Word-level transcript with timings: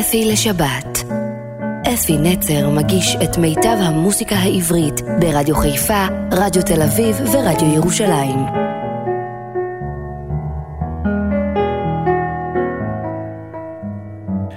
אפי 0.00 0.24
לשבת. 0.24 1.04
אפי 1.94 2.16
נצר 2.18 2.70
מגיש 2.70 3.16
את 3.24 3.38
מיטב 3.38 3.76
המוסיקה 3.80 4.36
העברית 4.36 5.00
ברדיו 5.20 5.56
חיפה, 5.56 6.06
רדיו 6.32 6.62
תל 6.62 6.82
אביב 6.82 7.16
ורדיו 7.20 7.74
ירושלים. 7.74 8.38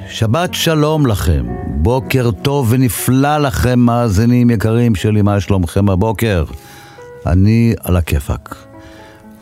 שבת 0.09 0.53
שלום 0.53 1.05
לכם, 1.05 1.45
בוקר 1.67 2.31
טוב 2.31 2.67
ונפלא 2.71 3.37
לכם 3.37 3.79
מאזינים 3.79 4.49
יקרים 4.49 4.95
שלי, 4.95 5.21
מה 5.21 5.39
שלומכם 5.39 5.89
הבוקר? 5.89 6.43
אני 7.25 7.73
על 7.83 7.97
הכיפאק. 7.97 8.55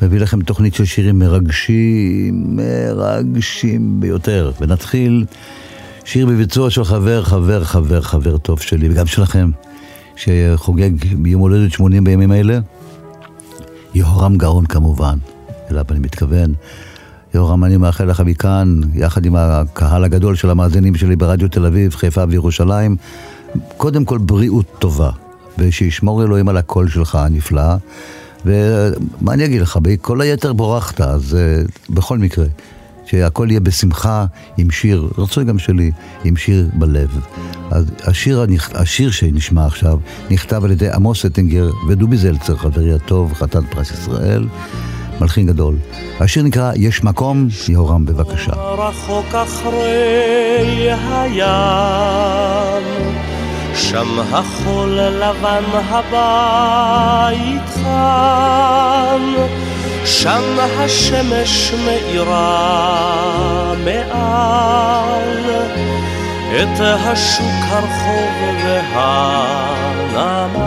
מביא 0.02 0.20
לכם 0.20 0.42
תוכנית 0.42 0.76
של 0.76 0.86
שירים 0.86 1.20
מרגשים, 1.20 2.58
מרגשים 2.58 4.00
ביותר. 4.00 4.52
ונתחיל 4.62 5.26
שיר 6.06 6.26
בביצוע 6.26 6.70
של 6.70 6.84
חבר, 6.84 7.24
חבר, 7.24 7.64
חבר, 7.64 8.02
חבר 8.02 8.38
טוב 8.38 8.60
שלי, 8.60 8.90
וגם 8.90 9.06
שלכם, 9.06 9.52
שחוגג 10.16 10.92
יום 11.26 11.42
הולדת 11.42 11.72
80 11.72 12.04
בימים 12.04 12.32
אלה. 12.32 12.60
יהורם 13.94 14.38
גאון 14.38 14.66
כמובן, 14.66 15.18
אליו 15.72 15.86
אני 15.92 16.00
מתכוון. 16.00 16.54
יהורם, 17.34 17.64
אני 17.64 17.78
מאחל 17.78 18.06
לך 18.06 18.20
מכאן, 18.20 18.82
יחד 18.94 19.26
עם 19.26 19.36
הקהל 19.36 20.04
הגדול 20.04 20.36
של 20.36 20.50
המאזינים 20.50 20.96
שלי 20.96 21.16
ברדיו 21.16 21.48
תל 21.48 21.66
אביב, 21.66 21.96
חיפה 21.96 22.24
וירושלים, 22.30 22.96
קודם 23.78 24.06
כל 24.06 24.18
בריאות 24.18 24.66
טובה, 24.80 25.12
ושישמור 25.58 26.24
אלוהים 26.24 26.50
על 26.50 26.58
הקול 26.58 26.90
שלך 26.90 27.16
הנפלא. 27.16 27.76
ומה 28.46 29.34
אני 29.34 29.46
אגיד 29.46 29.62
לך, 29.62 29.78
בכל 29.82 30.22
היתר 30.22 30.54
בורחת, 30.54 31.02
אז 31.02 31.38
uh, 31.38 31.72
בכל 31.90 32.18
מקרה, 32.18 32.46
שהכל 33.10 33.48
יהיה 33.50 33.60
בשמחה 33.60 34.26
עם 34.58 34.72
שיר, 34.72 35.10
רצוי 35.18 35.46
גם 35.46 35.60
שלי, 35.60 35.92
עם 36.24 36.36
שיר 36.36 36.70
בלב. 36.74 37.20
אז 37.72 37.86
השיר, 38.08 38.46
השיר 38.74 39.12
שנשמע 39.12 39.66
עכשיו 39.66 39.98
נכתב 40.30 40.66
על 40.66 40.72
ידי 40.72 40.90
עמוס 40.90 41.26
אטינגר 41.26 41.70
ודובי 41.88 42.18
זלצר, 42.18 42.58
חברי 42.58 42.94
הטוב, 42.94 43.34
חתן 43.34 43.66
פרס 43.70 43.92
ישראל. 43.92 44.48
מלחין 45.22 45.48
גדול. 45.48 45.76
השיר 46.20 46.44
נקרא 46.44 46.72
"יש 46.76 47.04
מקום", 47.04 47.48
יהורם 47.70 48.06
בבקשה. 48.06 48.52
רחוק 48.52 49.36
אחרי 49.36 50.92
הים 50.92 52.84
שם 53.76 54.20
החול 54.32 54.90
לבן 54.90 55.64
הבית 55.90 57.70
חם, 57.70 59.22
שם 60.06 60.58
השמש 60.60 61.74
מאירה 61.86 63.74
מעל 63.86 65.50
את 66.50 66.80
השוק 66.80 67.64
הרחוב 67.70 68.66
והנמל. 68.94 70.60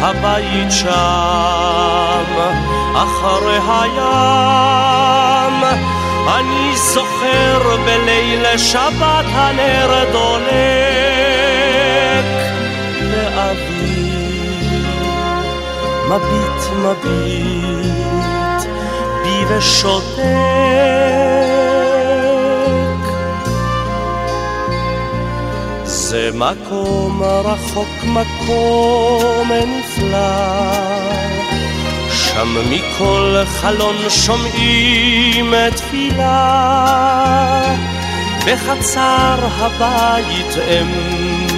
הבית 0.00 0.70
שם 0.70 0.96
אחרי 2.94 3.58
הים 3.68 4.76
אני 6.34 6.76
זוכר 6.76 7.76
בליל 7.84 8.58
שבת 8.58 9.24
הנר 9.32 10.04
דולק 10.12 10.95
מביט 16.08 16.60
מביט 16.76 18.62
בי 19.22 19.44
ושותק 19.48 20.16
זה 25.84 26.30
מקום 26.34 27.22
רחוק 27.22 28.04
מקום 28.04 29.50
נפלא 29.52 30.66
שם 32.10 32.70
מכל 32.70 33.36
חלון 33.46 33.96
שומעים 34.08 35.54
תפילה, 35.76 36.94
בחצר 38.46 39.36
הבית 39.58 40.56
אם 40.68 40.90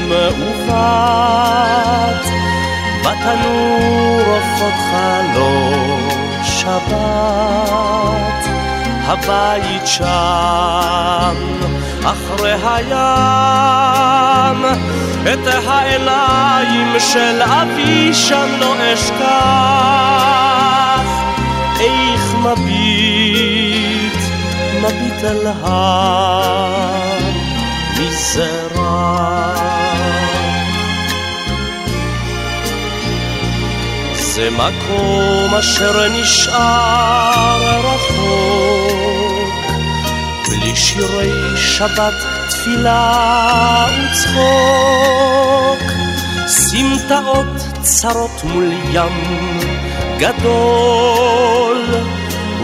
ובת, 0.09 1.19
בתנור 3.01 4.25
עופות 4.27 4.75
חלון 4.91 6.09
שבת. 6.43 7.59
הבית 9.11 9.87
שם, 9.87 11.37
אחרי 12.05 12.53
הים, 12.53 12.99
את 15.23 15.47
העיניים 15.67 16.95
של 16.99 17.43
אבי 17.43 18.15
שם 18.15 18.49
לא 18.61 18.75
אשכח. 18.95 20.39
איך 21.81 22.35
מביט, 22.35 24.19
מביט 24.83 25.25
על 25.25 25.47
הר 25.63 27.19
מזרע. 27.99 29.88
זה 34.39 34.51
מקום 34.51 35.55
אשר 35.59 36.09
נשאר 36.09 37.81
רחוק, 37.81 39.55
בלי 40.49 40.77
שירי 40.77 41.57
שבת, 41.57 42.15
תפילה 42.49 43.87
וצחוק, 43.89 45.83
סמטאות 46.47 47.47
צרות 47.83 48.45
מול 48.45 48.73
ים 48.93 49.59
גדול, 50.19 51.85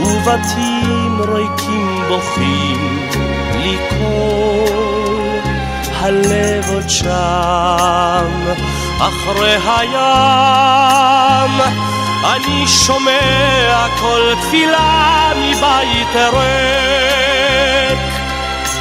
ובתים 0.01 1.21
ריקים 1.21 2.05
בוכים 2.09 3.09
קול, 3.89 5.41
הלב 6.01 6.71
עוד 6.75 6.89
שם, 6.89 8.31
אחרי 8.99 9.56
הים, 9.66 11.60
אני 12.25 12.69
שומע 12.69 13.87
כל 14.00 14.34
תפילה 14.41 15.32
מבית 15.37 16.16
ריק, 16.32 17.99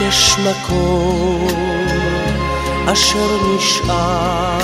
יש 0.02 0.36
מקום 0.40 1.48
אשר 2.94 3.38
נשאר, 3.56 4.58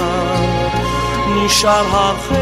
נשאר 1.27 1.85
הרחק. 1.91 2.39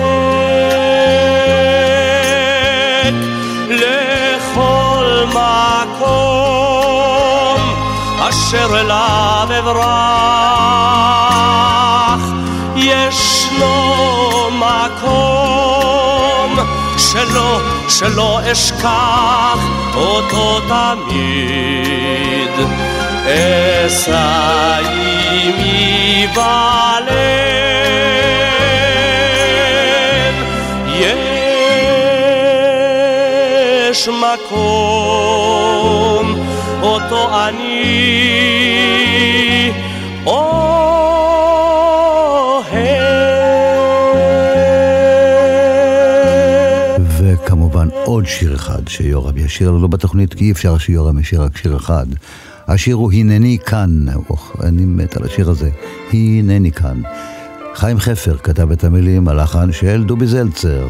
לכל 3.69 5.25
מקום 5.27 6.07
אשר 8.29 8.79
אליו 8.79 9.47
אברח 12.93 13.07
ישנו 13.09 14.49
מקום 14.51 15.79
שלא, 16.97 17.59
שלא 17.89 18.39
אשכח 18.51 19.59
אותו 19.95 20.59
תמיד. 20.59 22.51
אשא 23.27 24.79
עמי 25.43 26.27
בלב 26.33 27.17
יש 33.93 34.09
מקום 34.09 35.07
אותו 36.81 37.29
אני 37.47 39.06
עוד 48.17 48.25
שיר 48.25 48.55
אחד 48.55 48.87
שיורם 48.87 49.37
ישיר 49.37 49.71
לנו 49.71 49.87
בתוכנית, 49.87 50.33
כי 50.33 50.45
אי 50.45 50.51
אפשר 50.51 50.77
שיורם 50.77 51.19
ישיר 51.19 51.41
רק 51.41 51.57
שיר 51.57 51.75
אחד. 51.75 52.05
השיר 52.67 52.95
הוא 52.95 53.11
הנני 53.13 53.57
כאן, 53.65 54.05
אני 54.63 54.85
מת 54.85 55.17
על 55.17 55.23
השיר 55.23 55.49
הזה, 55.49 55.69
הנני 56.13 56.71
כאן. 56.71 57.01
חיים 57.75 57.99
חפר 57.99 58.37
כתב 58.37 58.71
את 58.71 58.83
המילים, 58.83 59.27
הלחן 59.27 59.71
של 59.71 60.03
דובי 60.03 60.27
זלצר. 60.27 60.87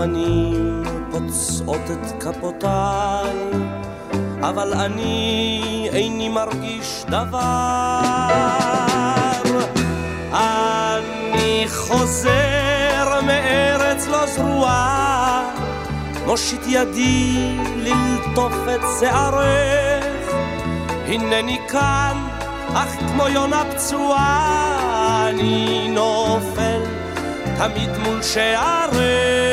האבנים 0.00 0.82
פוצעות 1.10 1.80
את 1.90 2.22
כפותיי, 2.22 3.36
אבל 4.40 4.74
אני 4.74 5.88
איני 5.92 6.28
מרגיש 6.28 7.04
דבר. 7.08 8.00
אני 10.32 11.64
חוזר 11.68 13.20
מארץ 13.26 14.06
לא 14.06 14.26
זרועה, 14.26 15.44
מושיט 16.26 16.62
ידי 16.66 17.56
ללטוף 17.76 18.54
את 18.74 18.80
שערך, 19.00 20.34
הנני 21.06 21.58
כאן, 21.68 22.16
אך 22.74 22.88
כמו 22.88 23.28
יונה 23.28 23.62
פצועה, 23.70 25.28
אני 25.28 25.88
נופל 25.88 26.80
תמיד 27.58 27.90
מול 27.98 28.22
שערך. 28.22 29.49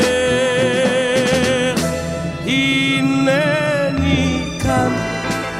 הנני 2.47 4.43
כאן, 4.63 4.91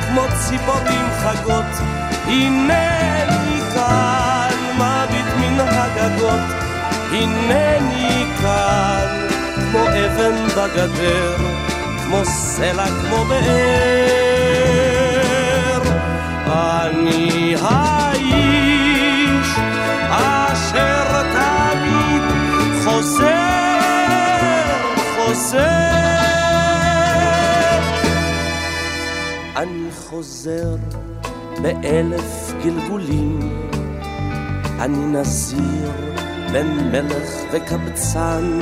כמו 0.08 0.22
ציפורים 0.34 1.06
חגות, 1.20 1.72
הנני 2.26 3.62
כאן, 3.74 4.56
מביט 4.76 5.26
מן 5.40 5.60
הגגות, 5.60 6.46
הנני 7.12 8.26
כאן, 8.42 9.28
כמו 9.56 9.80
אבן 9.80 10.48
בגדר, 10.48 11.36
כמו 12.06 12.26
סלע, 12.26 12.86
כמו 12.86 13.26
באר. 13.26 13.38
אני 16.48 17.56
האיש 17.62 19.50
אשר 20.10 21.22
תמיד 21.34 22.24
חוזר, 22.84 23.28
חוזר. 25.16 26.27
חוזר 30.10 30.76
באלף 31.62 32.54
גלגולים, 32.64 33.70
אני 34.80 35.06
נזיר 35.06 35.92
בין 36.52 36.92
מלך 36.92 37.30
וקבצן, 37.52 38.60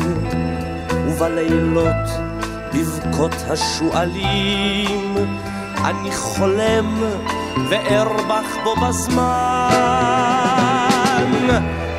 ובלילות 1.08 2.10
בבכות 2.74 3.36
השועלים, 3.50 5.16
אני 5.86 6.12
חולם 6.12 7.04
וארבח 7.70 8.56
בו 8.64 8.76
בזמן. 8.76 9.70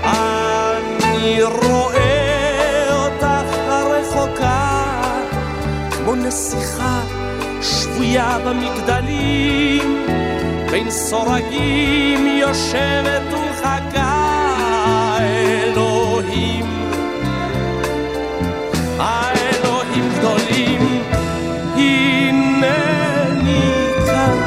אני 0.05 1.43
רואה 1.43 2.87
אותך 2.93 3.57
הרחוקה, 3.69 4.83
כמו 5.91 6.15
נסיכה 6.15 7.16
שבויה 8.07 8.39
במגדלים, 8.45 10.07
בין 10.71 10.91
סורגים 10.91 12.27
יושבת 12.27 13.23
ומחכה 13.33 15.19
אלוהים. 15.21 16.65
האלוהים 18.99 20.11
גדולים, 20.19 21.03
הנני 21.77 22.83
כאן, 24.07 24.39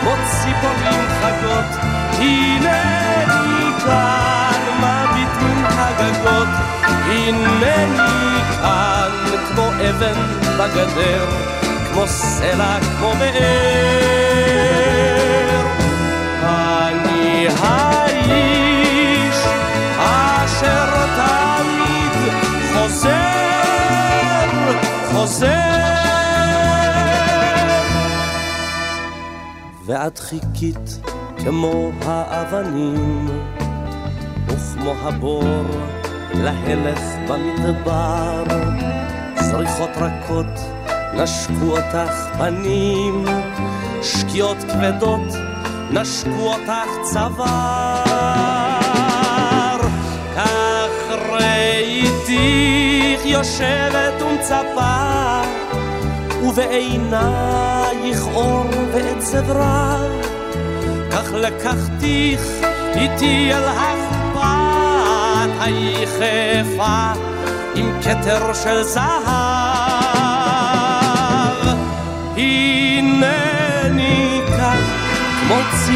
כמו 0.00 0.10
ציפורים 0.24 1.02
חגות, 1.20 1.80
הנני 2.18 3.72
כאן, 3.84 4.60
מביט 4.78 5.42
מן 5.42 5.64
הגגות, 5.64 6.48
הנני 7.06 8.42
כאן, 8.62 9.10
כמו 9.48 9.68
אבן 9.90 10.20
בגדר, 10.58 11.26
כמו 11.92 12.06
סלע, 12.06 12.80
כמו 12.80 13.12
באר. 13.18 14.42
אני 16.42 17.46
האיש 17.60 19.36
אשר 19.98 21.06
תמיד 21.16 22.32
חוזר, 22.72 23.12
חוזר. 25.12 25.48
ואת 29.86 30.18
חיכית 30.18 31.00
כמו 31.44 31.92
האבנים, 32.04 33.28
וכמו 34.46 34.94
הבור 35.02 35.64
להלך 36.34 37.00
במדבר, 37.28 38.44
זריחות 39.40 39.90
רכות 39.96 40.71
נשקו 41.14 41.76
אותך 41.76 42.12
פנים, 42.38 43.24
שקיעות 44.02 44.56
כבדות 44.56 45.34
נשקו 45.90 46.52
אותך 46.52 46.90
צוואר. 47.02 47.52
כך 50.36 50.90
ראיתיך 51.32 53.20
יושבת 53.24 54.22
ומצפה, 54.22 55.40
ובעינייך 56.42 58.26
אור 58.34 58.66
ועצב 58.92 59.50
רע. 59.50 59.96
כך 61.12 61.32
לקחתיך 61.32 62.40
איתי 62.94 63.52
אל 63.52 63.64
החפת 63.64 65.50
היחפה 65.60 67.12
עם 67.74 68.00
כתר 68.02 68.52
של 68.52 68.82
זהב. 68.82 69.41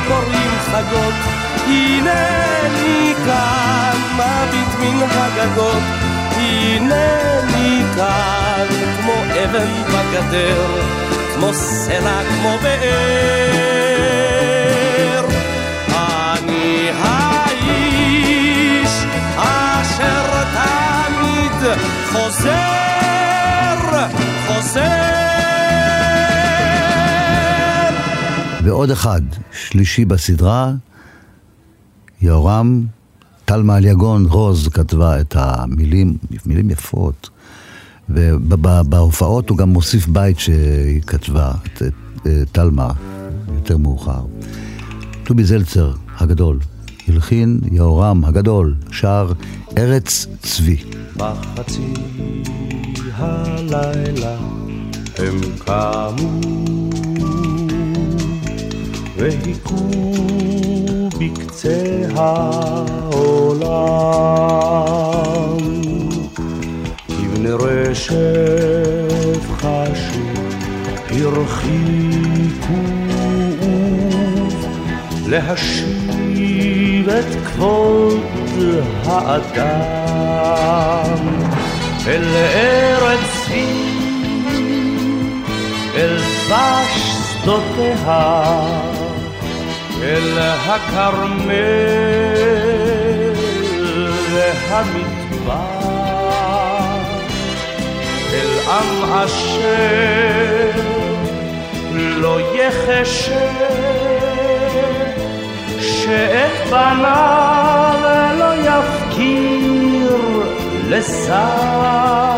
ציפורים 0.06 0.50
חגות, 0.60 1.14
הנני 1.66 3.14
כאן 3.26 3.96
מביט 4.14 4.72
מן 4.80 5.02
הגגות, 5.10 5.82
הנני 6.36 7.82
כאן 7.96 8.66
כמו 9.00 9.12
אבן 9.44 9.72
בגדר, 9.82 10.66
כמו 11.34 11.54
סלע, 11.54 12.20
כמו 12.28 12.52
באר. 12.62 12.86
אני 15.88 16.90
האיש 17.02 18.92
אשר 19.36 20.24
תמיד 20.54 21.60
חוזר, 22.12 23.78
חוזר. 24.46 25.05
ועוד 28.66 28.90
אחד, 28.90 29.20
שלישי 29.52 30.04
בסדרה, 30.04 30.72
יהורם, 32.22 32.84
טלמה 33.44 33.76
אליגון 33.76 34.26
רוז 34.26 34.68
כתבה 34.68 35.20
את 35.20 35.36
המילים, 35.38 36.16
מילים 36.46 36.70
יפות. 36.70 37.30
ובהופעות 38.08 39.50
הוא 39.50 39.58
גם 39.58 39.68
מוסיף 39.68 40.06
בית 40.06 40.38
שהיא 40.38 41.02
כתבה, 41.02 41.52
טלמה, 42.52 42.90
יותר 43.54 43.76
מאוחר. 43.76 44.24
טובי 45.24 45.44
זלצר 45.44 45.92
הגדול, 46.18 46.58
הלחין 47.08 47.60
יהורם 47.72 48.24
הגדול, 48.24 48.74
שר 48.90 49.32
ארץ 49.78 50.26
צבי. 50.42 50.76
בחצי 51.16 51.94
הלילה 53.18 54.36
הם 55.18 55.40
קמו 55.58 56.75
והיכו 59.16 59.90
בקצה 61.18 62.02
העולם. 62.14 63.56
כבני 67.08 67.50
רשף 67.50 69.42
חשו 69.58 70.20
הרחיקו 71.10 72.82
להשיב 75.26 77.08
את 77.08 77.46
כבוד 77.46 78.20
האדם. 79.04 80.46
אל 82.06 82.24
ארץ 82.34 83.20
צבי, 83.44 83.96
אל 85.94 86.16
דבש 86.18 87.16
שדותיה, 87.46 88.95
אל 90.02 90.38
הכרמל 90.38 91.36
והמדבר, 94.30 95.56
אל 98.32 98.58
עם 98.68 99.12
אשר 99.12 100.80
לא 101.96 102.38
יחשה 102.54 103.46
שאת 105.80 106.70
בניו 106.70 107.94
לא 108.38 108.54
יפקיר 108.54 110.16
לשר. 110.88 112.36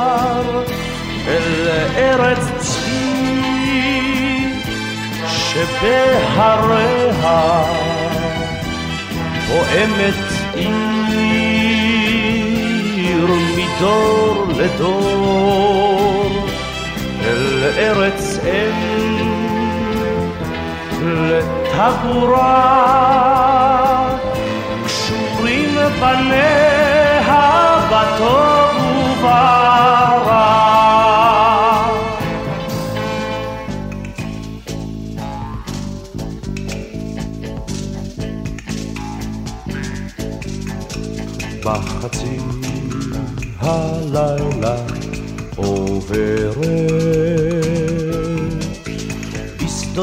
אל 1.28 1.68
ארץ 1.96 2.47
שבהריה 5.58 7.40
פועמת 9.48 10.14
עיר 10.54 10.78
מדור 13.56 14.46
לדור 14.56 16.30
אל 17.24 17.64
ארץ 17.78 18.38
אם 18.44 18.98
לטבורה 21.02 22.58
קשורים 24.86 25.74
בניה 26.00 27.48
בטוב 27.90 28.47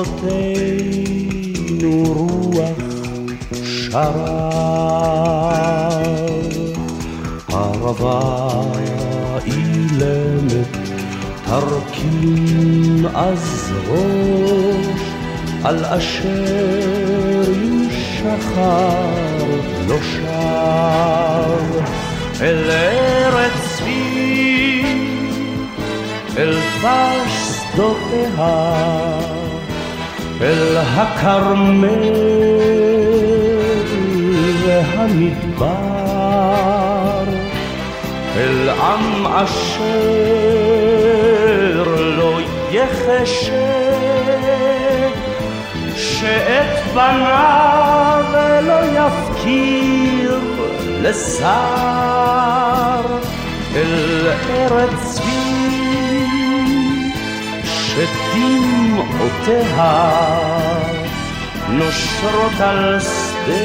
בשדותינו 0.05 2.03
רוח 2.13 2.79
שרה. 3.63 4.65
ערבה 7.49 8.61
אילמת 9.45 10.77
תרכין 11.45 13.05
אז 13.15 13.73
ראש 13.87 15.01
על 15.63 15.85
אשר 15.85 17.51
ישחר 17.63 19.05
לא 19.87 19.97
שב 20.01 21.45
אל 22.41 22.71
ארץ 22.71 23.51
צבי, 23.77 24.83
אל 26.37 26.53
דבש 26.53 27.55
שדותיה, 27.73 29.24
אל 30.41 30.77
הכרמל 30.77 32.13
והמדבר, 34.65 35.65
אל 38.37 38.69
עם 38.69 39.27
אשר 39.27 39.85
לא 41.97 42.39
יחשה 42.71 43.95
שאת 45.95 46.93
בניו 46.93 48.23
לא 48.61 48.79
יפקיר 48.85 50.39
לשר 51.01 51.45
אל 53.75 54.27
ארץ 54.49 55.24
שדמעותיה 58.35 60.29
נושרות 61.69 62.59
על 62.59 62.99
שדה 62.99 63.55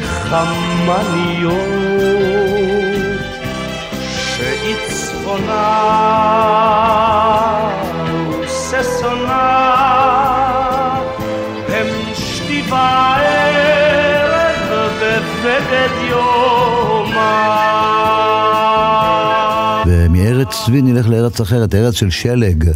חמניות 0.00 1.54
שהיא 4.08 4.76
צפונה 4.88 5.70
וששונה 8.40 10.03
צבי 20.66 20.82
נלך 20.82 21.08
לארץ 21.08 21.40
אחרת, 21.40 21.74
ארץ 21.74 21.94
של 21.94 22.10
שלג. 22.10 22.70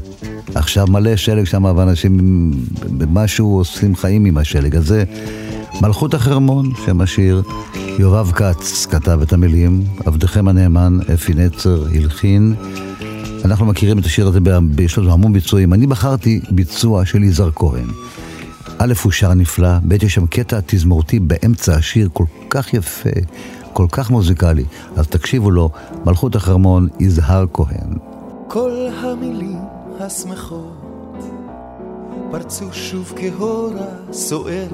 עכשיו 0.54 0.87
מלא 0.87 1.16
שלג 1.16 1.45
שם, 1.45 1.64
ואנשים 1.64 2.50
במשהו 2.99 3.57
עושים 3.57 3.97
חיים 3.97 4.25
עם 4.25 4.38
השלג 4.38 4.76
הזה. 4.76 5.04
מלכות 5.83 6.14
החרמון, 6.14 6.73
שם 6.87 7.00
השיר. 7.00 7.42
יואב 7.99 8.33
כץ 8.35 8.87
כתב 8.87 9.18
את 9.23 9.33
המילים, 9.33 9.85
עבדכם 10.07 10.49
הנאמן, 10.49 10.99
אפי 11.14 11.35
נצר, 11.35 11.85
הלחין. 11.95 12.54
אנחנו 13.45 13.66
מכירים 13.66 13.99
את 13.99 14.04
השיר 14.04 14.28
הזה, 14.28 14.38
יש 14.78 14.99
לנו 14.99 15.12
המון 15.12 15.33
ביצועים. 15.33 15.73
אני 15.73 15.87
בחרתי 15.87 16.40
ביצוע 16.50 17.04
של 17.04 17.23
יזהר 17.23 17.50
כהן. 17.54 17.87
א', 18.78 18.92
הוא 19.02 19.12
שר 19.12 19.35
נפלא, 19.35 19.78
ב', 19.88 20.02
יש 20.02 20.14
שם 20.14 20.26
קטע 20.26 20.59
תזמורתי 20.66 21.21
באמצע 21.21 21.75
השיר 21.75 22.09
כל 22.12 22.25
כך 22.50 22.75
יפה, 22.75 23.11
כל 23.78 23.87
כך 23.90 24.11
מוזיקלי. 24.11 24.64
אז 24.97 25.06
תקשיבו 25.06 25.50
לו, 25.50 25.70
מלכות 26.06 26.37
החרמון, 26.37 26.88
יזהר 27.00 27.44
כהן. 27.52 27.99
כל 28.49 28.88
המילים 29.00 29.58
השמחות 30.00 31.25
פרצו 32.30 32.73
שוב 32.73 33.12
כהורה 33.16 33.87
סוערת, 34.12 34.70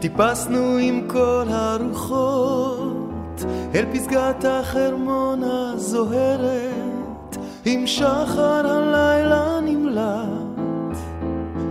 טיפסנו 0.00 0.76
עם 0.80 1.00
כל 1.06 1.44
הרוחות 1.48 3.44
אל 3.74 3.84
פסגת 3.92 4.44
החרמון 4.48 5.42
הזוהרת, 5.44 7.36
עם 7.64 7.86
שחר 7.86 8.66
הלילה 8.66 9.60
נמלט, 9.64 10.98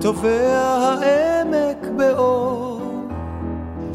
טובע 0.01 0.58
העמק 0.58 1.88
באור, 1.98 2.77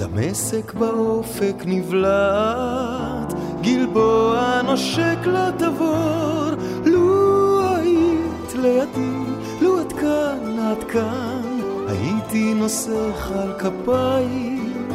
דמשק 0.03 0.75
באופק 0.75 1.63
נבלט, 1.67 3.33
גלבוע 3.61 4.61
נושק 4.65 5.19
לתבור, 5.27 6.51
לו 6.85 7.61
היית 7.77 8.55
לידי, 8.55 9.33
לו 9.61 9.81
עד 9.81 9.93
כאן, 9.93 10.59
עד 10.59 10.85
כאן, 10.85 11.61
הייתי 11.89 12.55
נוסך 12.55 13.31
על 13.35 13.53
כפיים, 13.59 14.89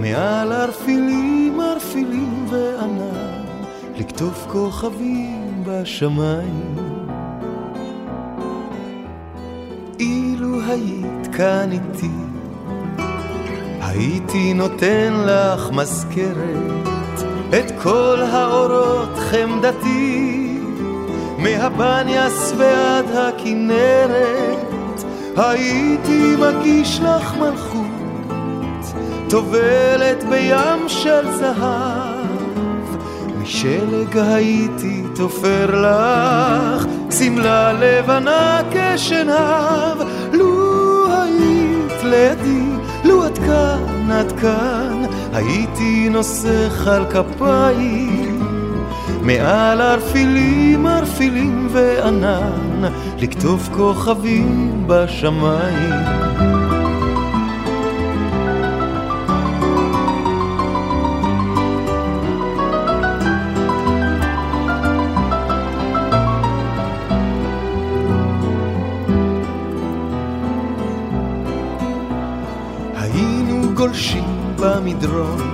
מעל 0.00 0.52
ערפילים, 0.52 1.60
ערפילים 1.60 2.46
וענן, 2.50 3.44
לקטוף 3.96 4.46
כוכבים 4.48 5.62
בשמיים. 5.66 6.74
אילו 10.00 10.60
היית 10.62 11.26
כאן 11.36 11.72
איתי, 11.72 12.25
הייתי 13.98 14.54
נותן 14.54 15.12
לך 15.26 15.70
מזכרת 15.70 16.86
את 17.48 17.72
כל 17.82 18.18
האורות 18.32 19.18
חמדתי, 19.18 20.58
מהבניאס 21.38 22.52
ועד 22.56 23.04
הכנרת, 23.10 25.04
הייתי 25.36 26.36
מגיש 26.36 27.00
לך 27.00 27.34
מלכות, 27.34 29.02
טובלת 29.28 30.24
בים 30.24 30.88
של 30.88 31.32
זהב, 31.38 32.96
משלג 33.42 34.18
הייתי 34.18 35.02
תופר 35.14 35.66
לך, 35.80 36.86
שמלה 37.18 37.72
לבנה 37.72 38.60
כשנהב, 38.70 39.98
לו 40.32 41.06
היית 41.12 42.02
לידי, 42.02 42.64
לו 43.04 43.24
עד 43.24 43.38
כאן, 43.38 43.85
עד 44.10 44.32
כאן, 44.32 45.02
הייתי 45.32 46.08
נוסך 46.08 46.86
על 46.86 47.04
כפיים, 47.10 48.40
מעל 49.22 49.80
ערפילים, 49.80 50.86
ערפילים 50.86 51.68
וענן, 51.72 52.90
לקטוף 53.18 53.68
כוכבים 53.76 54.84
בשמיים. 54.86 56.25
במדרון, 74.96 75.52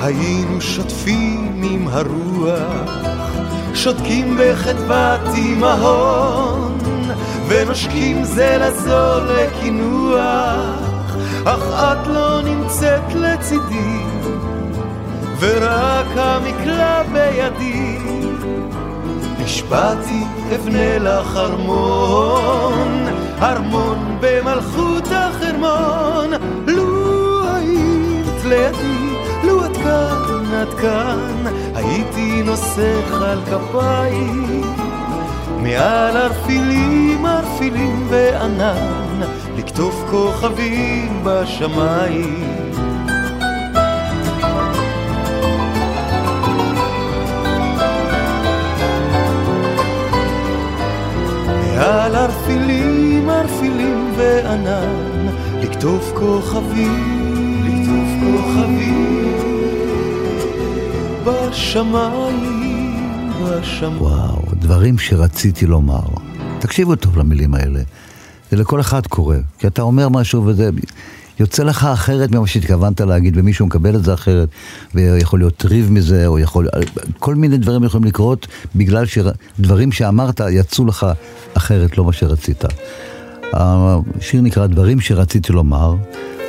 היינו 0.00 0.60
שוטפים 0.60 1.62
עם 1.70 1.88
הרוח, 1.88 2.90
שותקים 3.74 4.38
בחדוות 4.40 5.34
אימהון, 5.34 6.78
ונושקים 7.48 8.24
זה 8.24 8.58
לזו 8.60 9.20
לקינוח, 9.24 10.80
אך 11.44 11.62
את 11.72 12.06
לא 12.06 12.42
נמצאת 12.42 13.14
לצידי, 13.14 14.04
ורק 15.40 16.06
המקלע 16.16 17.02
בידי. 17.02 17.98
נשבעתי 19.38 20.24
אבנה 20.54 20.98
לך 20.98 21.36
ארמון, 21.36 23.06
ארמון 23.42 24.18
במלכות 24.20 25.08
החרמון, 25.10 26.30
לידי 28.52 29.16
לו 29.44 29.66
את 29.66 29.76
כאן, 29.76 30.62
את 30.62 30.74
כאן, 30.74 31.52
הייתי 31.74 32.42
נוסך 32.42 33.22
על 33.22 33.38
כפיים, 33.44 34.62
מעל 35.58 36.16
ערפילים, 36.16 37.26
ערפילים 37.26 38.06
וענן, 38.08 39.20
לקטוף 39.56 40.04
כוכבים 40.10 41.24
בשמיים. 41.24 42.72
מעל 51.76 52.16
ערפילים, 52.16 53.30
ערפילים 53.30 54.12
וענן, 54.16 55.26
לקטוף 55.62 56.12
כוכבים, 56.14 57.41
וואו, 63.98 64.42
דברים 64.52 64.98
שרציתי 64.98 65.66
לומר. 65.66 66.00
תקשיבו 66.58 66.96
טוב 66.96 67.18
למילים 67.18 67.54
האלה. 67.54 67.80
זה 68.50 68.56
לכל 68.56 68.80
אחד 68.80 69.06
קורה, 69.06 69.36
כי 69.58 69.66
אתה 69.66 69.82
אומר 69.82 70.08
משהו 70.08 70.46
וזה 70.46 70.70
יוצא 71.40 71.62
לך 71.62 71.84
אחרת 71.84 72.30
ממה 72.30 72.46
שהתכוונת 72.46 73.00
להגיד, 73.00 73.36
ומישהו 73.36 73.66
מקבל 73.66 73.96
את 73.96 74.04
זה 74.04 74.14
אחרת, 74.14 74.48
ויכול 74.94 75.40
להיות 75.40 75.64
ריב 75.64 75.92
מזה, 75.92 76.26
או 76.26 76.38
יכול... 76.38 76.68
כל 77.18 77.34
מיני 77.34 77.58
דברים 77.58 77.84
יכולים 77.84 78.04
לקרות 78.04 78.46
בגלל 78.74 79.04
שדברים 79.06 79.92
שאמרת 79.92 80.40
יצאו 80.50 80.86
לך 80.86 81.06
אחרת, 81.54 81.98
לא 81.98 82.04
מה 82.04 82.12
שרצית. 82.12 82.64
השיר 83.52 84.40
נקרא 84.40 84.66
דברים 84.66 85.00
שרציתי 85.00 85.52
לומר. 85.52 85.94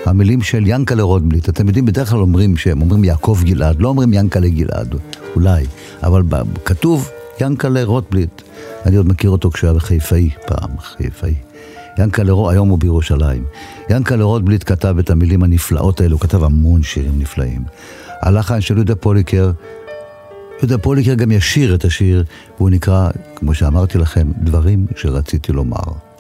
המילים 0.06 0.42
של 0.42 0.64
ינקלה 0.66 1.04
רוטבליט, 1.04 1.50
אתם 1.50 1.68
יודעים, 1.68 1.86
בדרך 1.86 2.10
כלל 2.10 2.20
אומרים 2.20 2.58
שהם 2.58 2.82
אומרים 2.82 3.04
יעקב 3.04 3.40
גלעד, 3.44 3.82
לא 3.82 3.88
אומרים 3.88 4.14
ינקלה 4.14 4.50
גלעד, 4.50 4.96
אולי, 5.36 5.66
אבל 6.04 6.24
כתוב 6.66 7.10
ינקלה 7.42 7.84
רוטבליט. 7.84 8.42
אני 8.86 8.96
עוד 8.96 9.08
מכיר 9.08 9.30
אותו 9.30 9.52
כשהוא 9.52 9.68
היה 9.68 9.78
בחיפאי 9.80 10.30
פעם, 10.46 10.70
חיפאי. 10.80 11.34
ינקלה 12.00 12.34
היום 12.52 12.70
הוא 12.70 12.80
בירושלים. 12.80 13.44
ינקלה 13.90 14.24
רוטבליט 14.24 14.64
כתב 14.72 14.96
את 15.00 15.10
המילים 15.10 15.44
הנפלאות 15.44 16.02
האלו, 16.02 16.16
הוא 16.16 16.22
כתב 16.22 16.44
המון 16.44 16.84
שירים 16.84 17.20
נפלאים. 17.20 17.64
הלחן 18.22 18.62
של 18.62 18.76
יהודה 18.76 18.96
פוליקר, 18.96 19.52
יהודה 20.60 20.78
פוליקר 20.78 21.14
גם 21.14 21.32
ישיר 21.32 21.76
את 21.76 21.86
השיר, 21.86 22.24
והוא 22.58 22.70
נקרא, 22.70 23.10
כמו 23.36 23.54
שאמרתי 23.54 23.98
לכם, 23.98 24.32
דברים 24.38 24.86
שרציתי 24.96 25.52
לומר. 25.52 26.13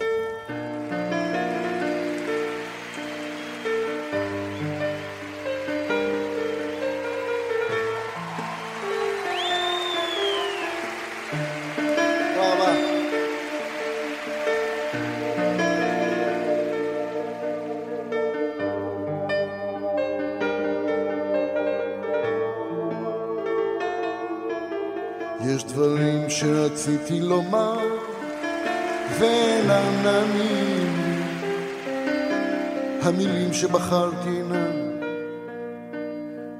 שבחרתי 33.63 34.29
אינן 34.29 34.99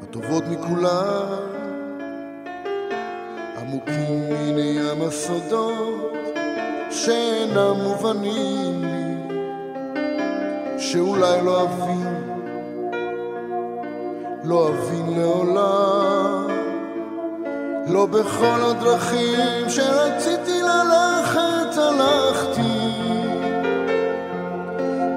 הטובות 0.03 0.43
מכולן 0.47 1.25
עמוקים 3.57 4.29
מן 4.55 4.57
ים 4.59 5.01
הסודות 5.07 6.13
שאינם 6.91 7.73
מובנים 7.83 8.81
לי 8.81 9.37
שאולי 10.79 11.41
לא 11.45 11.63
אבין 11.63 12.33
לא 14.43 14.69
אבין 14.69 15.19
לעולם 15.19 16.47
לא 17.87 18.05
בכל 18.05 18.61
הדרכים 18.61 19.69
שרציתי 19.69 20.61
ללכת 20.61 21.77
הלכתי 21.77 22.72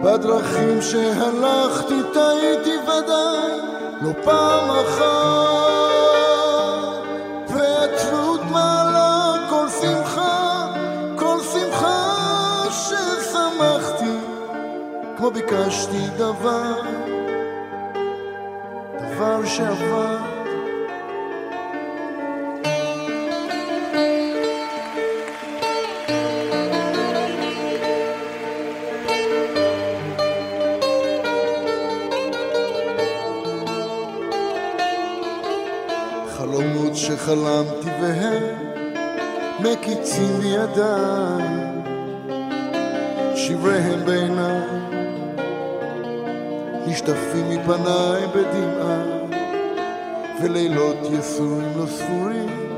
בדרכים 0.07 0.83
שהלכתי 0.83 2.01
טעיתי 2.13 2.79
ודאי 2.83 3.59
לא 4.03 4.13
פעם 4.25 4.71
אחת. 4.71 5.07
והתלות 7.49 8.41
מעלה 8.51 9.35
כל 9.51 9.69
שמחה 9.69 10.67
כל 11.17 11.39
שמחה 11.53 12.15
ששמחתי 12.71 14.19
כמו 15.17 15.31
ביקשתי 15.31 16.09
דבר 16.19 16.81
דבר 18.99 19.45
שעבר 19.45 20.16
חלמתי 37.27 37.91
והם 38.03 38.43
מקיצים 39.61 40.41
בידיי, 40.41 41.49
שבריהם 43.37 44.05
בעיניי, 44.07 44.61
נשטפים 46.87 47.51
מפניי 47.51 48.23
בדמעה, 48.35 49.03
ולילות 50.43 50.97
יסורים 51.19 51.73
לא 51.79 51.87
ספורים, 51.87 52.71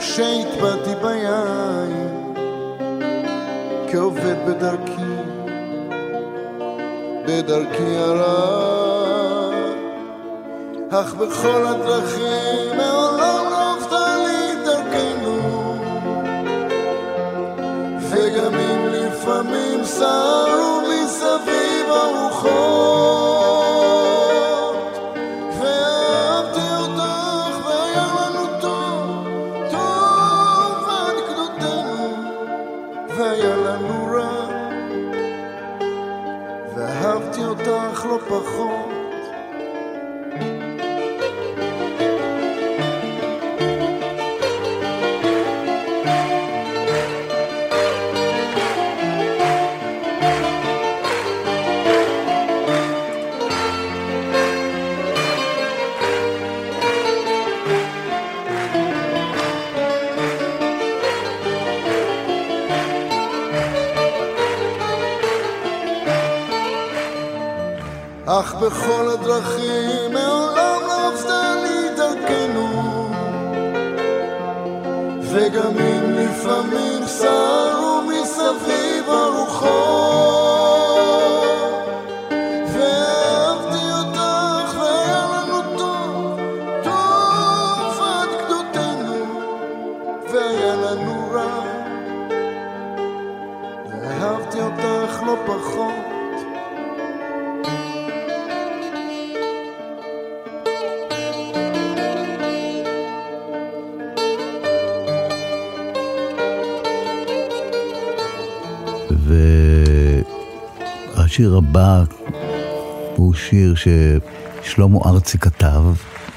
שהטבעתי 0.00 0.94
ביין, 1.02 2.34
כעובד 3.92 4.36
בדרכי, 4.46 5.14
בדרכי 7.26 7.96
הרע, 7.96 8.94
אך 10.90 11.14
בכל 11.14 11.66
הדרכים 11.66 12.76
מעולם 12.76 13.33
ואהבתי 36.76 37.44
אותך 37.44 38.04
לא 38.04 38.18
פחות 38.28 39.03
בכל 68.74 69.08
הדרכים 69.12 70.12
מעולם 70.12 70.80
לא 70.86 71.06
עבדה 71.08 71.54
לי 71.62 71.88
דרכנו 71.96 73.10
וגם 75.22 75.78
אם 75.78 76.10
לפעמים 76.12 77.06
סערו 77.06 78.02
מסביב 78.02 79.10
הרוחות 79.10 80.13
והשיר 111.34 111.56
הבא 111.56 112.04
הוא 113.16 113.34
שיר 113.34 113.74
ששלמה 113.74 114.98
ארצי 115.06 115.38
כתב, 115.38 115.82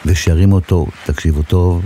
ושרים 0.06 0.52
אותו, 0.52 0.86
תקשיבו 1.06 1.42
טוב, 1.42 1.86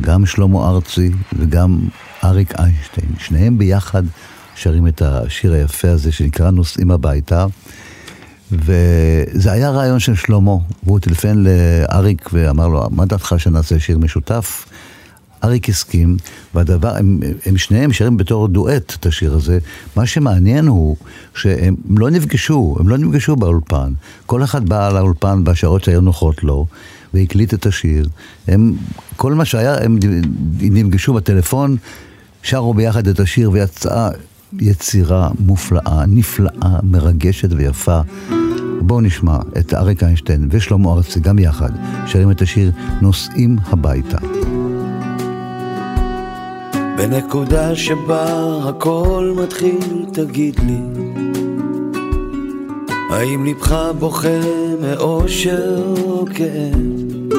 גם 0.00 0.26
שלמה 0.26 0.68
ארצי 0.68 1.10
וגם 1.38 1.78
אריק 2.24 2.60
איינשטיין, 2.60 3.08
שניהם 3.18 3.58
ביחד 3.58 4.02
שרים 4.54 4.86
את 4.86 5.02
השיר 5.02 5.52
היפה 5.52 5.90
הזה 5.90 6.12
שנקרא 6.12 6.50
נוסעים 6.50 6.90
הביתה. 6.90 7.46
וזה 8.52 9.52
היה 9.52 9.70
רעיון 9.70 9.98
של 9.98 10.14
שלמה, 10.14 10.56
והוא 10.82 10.98
טלפן 10.98 11.44
לאריק 11.44 12.30
ואמר 12.32 12.68
לו, 12.68 12.88
מה 12.90 13.04
דעתך 13.04 13.34
שנעשה 13.38 13.80
שיר 13.80 13.98
משותף? 13.98 14.65
אריק 15.44 15.68
הסכים, 15.68 16.16
והדבר, 16.54 16.96
הם, 16.96 17.20
הם 17.46 17.56
שניהם 17.56 17.92
שרים 17.92 18.16
בתור 18.16 18.48
דואט 18.48 18.96
את 19.00 19.06
השיר 19.06 19.34
הזה. 19.34 19.58
מה 19.96 20.06
שמעניין 20.06 20.66
הוא 20.66 20.96
שהם 21.34 21.74
לא 21.96 22.10
נפגשו, 22.10 22.76
הם 22.80 22.88
לא 22.88 22.96
נפגשו 22.96 23.36
באולפן. 23.36 23.92
כל 24.26 24.44
אחד 24.44 24.68
בא 24.68 24.92
לאולפן 24.92 25.44
בשעות 25.44 25.84
שהיו 25.84 26.00
נוחות 26.00 26.44
לו, 26.44 26.66
והקליט 27.14 27.54
את 27.54 27.66
השיר. 27.66 28.08
הם, 28.48 28.76
כל 29.16 29.34
מה 29.34 29.44
שהיה, 29.44 29.84
הם 29.84 29.98
נפגשו 30.60 31.14
בטלפון, 31.14 31.76
שרו 32.42 32.74
ביחד 32.74 33.06
את 33.06 33.20
השיר 33.20 33.50
ויצאה 33.50 34.10
יצירה 34.60 35.30
מופלאה, 35.38 36.06
נפלאה, 36.06 36.78
מרגשת 36.82 37.48
ויפה. 37.56 38.00
בואו 38.80 39.00
נשמע 39.00 39.38
את 39.58 39.74
אריק 39.74 40.02
איינשטיין 40.02 40.48
ושלמה 40.50 40.92
ארצי 40.92 41.20
גם 41.20 41.38
יחד, 41.38 41.70
שרים 42.06 42.30
את 42.30 42.42
השיר 42.42 42.70
נוסעים 43.00 43.56
הביתה. 43.66 44.18
בנקודה 46.96 47.74
שבה 47.74 48.58
הכל 48.68 49.34
מתחיל, 49.42 50.06
תגיד 50.12 50.60
לי, 50.66 51.02
האם 53.10 53.44
ליבך 53.44 53.92
בוכה 53.98 54.38
מאושר 54.80 55.94
או 56.04 56.24
כאב? 56.34 57.32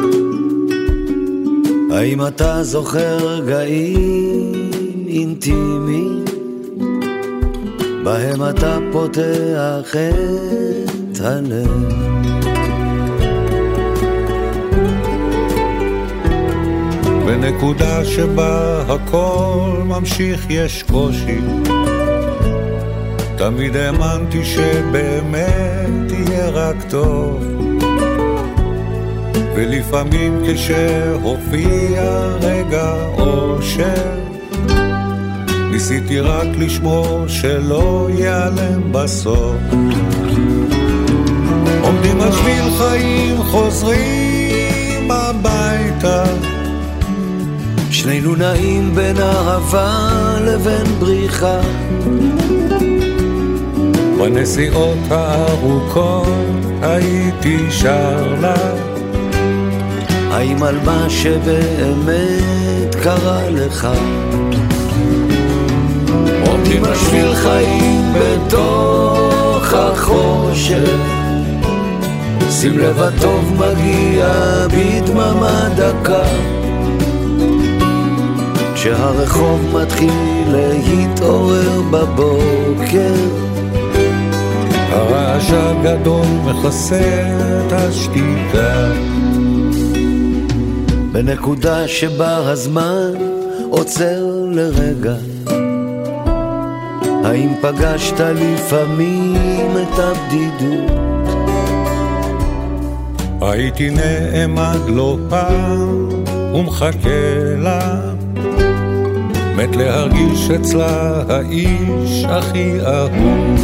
האם 1.92 2.28
אתה 2.28 2.64
זוכר 2.64 3.18
רגעים 3.18 4.70
אינטימיים, 5.08 6.26
בהם 8.04 8.50
אתה 8.50 8.78
פותח 8.92 9.96
את 11.12 11.20
הלב? 11.22 12.07
בנקודה 17.28 18.06
שבה 18.06 18.82
הכל 18.90 19.82
ממשיך 19.86 20.46
יש 20.50 20.84
קושי. 20.84 21.40
תמיד 23.38 23.76
האמנתי 23.76 24.46
שבאמת 24.46 26.12
יהיה 26.12 26.50
רק 26.50 26.76
טוב. 26.90 27.44
ולפעמים 29.56 30.42
כשהופיע 30.46 32.02
רגע 32.42 32.96
אושר 33.18 34.20
ניסיתי 35.72 36.20
רק 36.20 36.48
לשמור 36.58 37.28
שלא 37.28 38.10
ייעלם 38.18 38.92
בסוף. 38.92 39.56
עומדים 41.82 42.22
על 42.22 42.32
שביל 42.32 42.78
חיים 42.78 43.44
חוזרים 43.44 45.12
הביתה 45.12 46.24
שנינו 48.08 48.36
נעים 48.36 48.96
בין 48.96 49.18
אהבה 49.18 50.10
לבין 50.42 50.86
בריחה. 51.00 51.60
בנסיעות 54.20 54.98
הארוכות 55.10 56.28
הייתי 56.82 57.72
שר 57.72 58.36
לה. 58.42 58.56
האם 60.32 60.64
על 60.64 60.80
מה 60.86 61.10
שבאמת 61.10 62.96
קרה 63.04 63.50
לך? 63.50 63.88
עומדים 66.48 66.84
על 66.84 66.96
שביל 66.96 67.36
חיים 67.36 68.14
בתוך 68.14 69.74
החושך. 69.74 70.98
שים 72.50 72.78
לב 72.78 73.00
הטוב 73.00 73.54
מגיע 73.54 74.28
בדממה 74.68 75.70
דקה. 75.76 76.24
כשהרחוב 78.88 79.76
מתחיל 79.82 80.56
להתעורר 80.56 81.82
בבוקר. 81.92 83.14
הרעש 84.90 85.52
הגדול 85.52 86.26
מכסה 86.46 87.32
את 87.68 87.72
השתיקה. 87.72 88.92
בנקודה 91.12 91.88
שבה 91.88 92.52
הזמן 92.52 93.12
עוצר 93.70 94.24
לרגע. 94.52 95.16
האם 97.24 97.54
פגשת 97.62 98.20
לפעמים 98.20 99.72
את 99.72 100.00
הבדידות? 100.00 100.92
הייתי 103.42 103.90
נעמד 103.90 104.80
לא 104.88 105.18
פעם 105.30 106.10
ומחכה 106.54 107.56
לה 107.58 108.17
מת 109.58 109.76
להרגיש 109.76 110.50
אצלה 110.50 111.22
האיש 111.30 112.26
הכי 112.30 112.72
אהוב. 112.86 113.60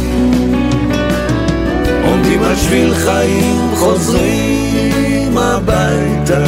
עומדים 2.04 2.42
על 2.42 2.56
שביל 2.56 2.94
חיים, 2.94 3.70
חוזרים 3.74 5.38
הביתה. 5.38 6.44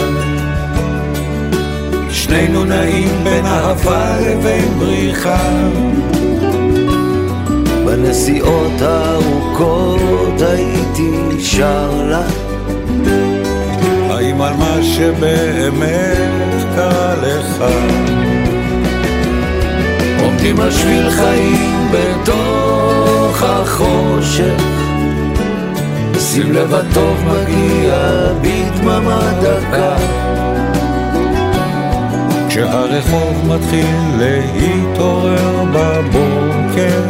שנינו 2.11 2.65
נעים 2.65 3.25
בין 3.25 3.47
אהבה 3.47 4.21
לבין 4.21 4.79
בריחה. 4.79 5.49
בנסיעות 7.85 8.81
הארוכות 8.81 10.41
הייתי 10.41 11.41
שר 11.41 12.03
לה. 12.09 12.27
האם 14.11 14.43
על 14.43 14.55
מה 14.57 14.79
שבאמת 14.83 16.65
קרה 16.75 17.15
לך? 17.15 17.65
עומדים 20.37 20.61
על 20.61 20.71
שביל 20.71 21.11
חיים 21.11 21.89
בתוך 21.93 23.43
החושך. 23.43 24.63
שים 26.19 26.53
לב 26.53 26.75
הטוב 26.75 27.17
מגיע 27.27 27.99
בדממה 28.41 29.33
דקה. 29.43 29.97
כשהרחוב 32.49 33.55
מתחיל 33.55 33.97
להתעורר 34.19 35.65
בבוקר 35.73 37.01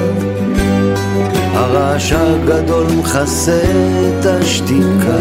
הרעש 1.54 2.12
הגדול 2.12 2.86
מכסה 2.98 3.62
את 3.62 4.26
השתיקה. 4.26 5.18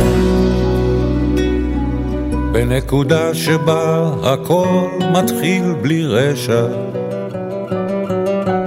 בנקודה 2.51 3.33
שבה 3.33 4.09
הכל 4.23 4.89
מתחיל 5.11 5.73
בלי 5.81 6.05
רשע 6.05 6.84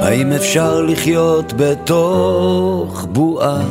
האם 0.08 0.32
אפשר 0.32 0.82
לחיות 0.82 1.52
בתוך 1.56 3.06
בועה? 3.12 3.64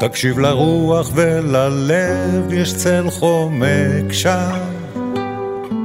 תקשיב 0.00 0.38
לרוח 0.38 1.10
וללב, 1.14 2.52
יש 2.52 2.74
צל 2.74 3.10
חומק 3.10 4.12
שם. 4.12 4.58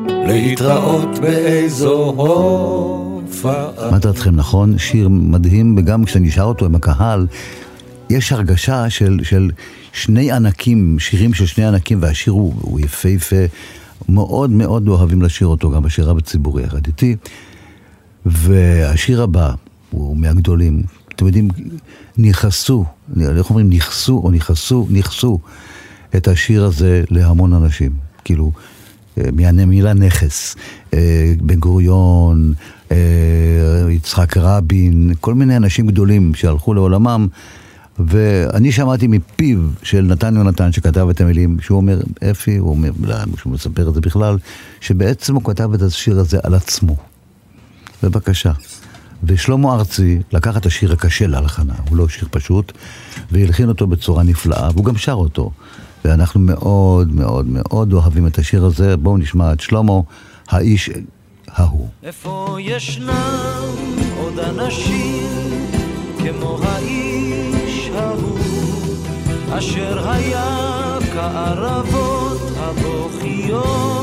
להתראות 0.08 1.20
באיזו 1.20 1.94
הופעה. 2.18 3.92
מה 3.92 4.00
דעתכם, 4.00 4.36
נכון? 4.36 4.78
שיר 4.78 5.10
מדהים, 5.10 5.76
וגם 5.78 6.06
כשאני 6.06 6.32
שר 6.32 6.44
אותו 6.44 6.66
עם 6.66 6.76
הקהל, 6.76 7.28
יש 8.10 8.32
הרגשה 8.32 8.90
של, 8.90 9.20
של 9.24 9.50
שני 9.94 10.32
ענקים, 10.32 11.00
שירים 11.00 11.34
של 11.34 11.46
שני 11.46 11.66
ענקים, 11.66 11.98
והשיר 12.02 12.34
הוא, 12.34 12.54
הוא 12.62 12.80
יפהפה. 12.80 13.46
מאוד 14.10 14.50
מאוד 14.50 14.88
אוהבים 14.88 15.22
לשיר 15.22 15.48
אותו, 15.48 15.72
גם 15.72 15.84
בשירה 15.84 16.14
בציבורי 16.14 16.64
יחד 16.64 16.88
איתי. 16.88 17.16
והשיר 18.26 19.22
הבא 19.22 19.54
הוא 19.90 20.18
מהגדולים, 20.18 20.84
אתם 21.16 21.26
יודעים, 21.26 21.48
נכסו, 22.18 22.86
איך 23.22 23.50
אומרים 23.50 23.70
נכסו 23.70 24.22
או 24.24 24.32
נכסו, 24.32 24.88
נכסו 24.90 25.40
את 26.16 26.28
השיר 26.28 26.64
הזה 26.64 27.04
להמון 27.10 27.54
אנשים. 27.54 27.92
כאילו, 28.24 28.52
אה, 29.18 29.30
מהמילה 29.52 29.94
נכס, 29.94 30.56
אה, 30.94 31.34
בן 31.42 31.56
גוריון, 31.56 32.54
אה, 32.92 32.98
יצחק 33.90 34.38
רבין, 34.38 35.14
כל 35.20 35.34
מיני 35.34 35.58
אנשים 35.58 35.88
גדולים 35.88 36.36
שהלכו 36.36 36.74
לעולמם. 36.74 37.28
ואני 38.00 38.72
שמעתי 38.72 39.08
מפיו 39.08 39.60
של 39.84 40.02
נתן 40.02 40.36
יונתן 40.36 40.72
שכתב 40.72 41.08
את 41.10 41.22
המילים, 41.22 41.58
שהוא 41.62 41.78
אומר, 41.78 42.02
אפי, 42.32 42.58
הוא 42.58 42.70
אומר, 42.70 42.92
לא, 43.02 43.16
שהוא 43.38 43.54
מספר 43.54 43.90
את 43.90 43.94
זה 43.94 44.02
בכלל, 44.02 44.38
שבעצם 44.82 45.36
הוא 45.36 45.44
כתב 45.44 45.74
את 45.74 45.82
השיר 45.82 46.20
הזה 46.20 46.40
על 46.44 46.54
עצמו. 46.54 46.96
בבקשה. 48.04 48.52
ושלמה 49.24 49.74
ארצי 49.74 50.20
לקח 50.32 50.58
את 50.58 50.66
השיר 50.66 50.94
הקשה 50.94 51.28
להלחנה, 51.28 51.74
הוא 51.90 51.98
לא 51.98 52.08
שיר 52.10 52.28
פשוט, 52.32 52.72
והלחין 53.32 53.70
אותו 53.70 53.88
בצורה 53.88 54.24
נפלאה, 54.24 54.70
והוא 54.74 54.86
גם 54.86 54.98
שר 54.98 55.14
אותו. 55.14 55.52
ואנחנו 56.06 56.40
מאוד 56.40 57.12
מאוד 57.12 57.46
מאוד 57.48 57.94
אוהבים 57.94 58.28
את 58.28 58.38
השיר 58.38 58.66
הזה. 58.66 58.98
בואו 58.98 59.18
נשמע 59.18 59.54
את 59.54 59.60
שלמה, 59.60 59.94
האיש 60.50 60.90
ההוא. 61.48 61.88
איפה 62.04 62.58
ישנם 62.60 63.76
עוד 64.18 64.40
אנשים 64.40 65.28
כמו 66.18 66.60
האיש 66.64 67.90
ההוא, 67.96 68.40
אשר 69.52 70.10
היה 70.10 70.98
כערבות 71.14 72.52
הבוכיות? 72.58 74.03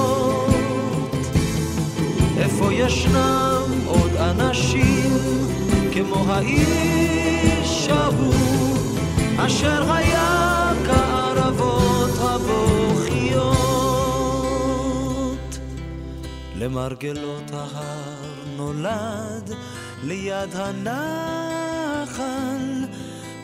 איפה 2.40 2.72
ישנם 2.72 3.62
עוד 3.87 4.16
אנשים 4.16 5.11
כמו 5.92 6.24
האיש 6.33 7.88
ההוא, 7.88 8.35
אשר 9.38 9.92
היה 9.92 10.72
כערבות 10.87 12.11
הבוכיות? 12.18 13.50
למרגלות 16.57 17.50
ההר 17.53 18.24
נולד 18.57 19.55
ליד 20.05 20.55
הנחל, 20.55 22.16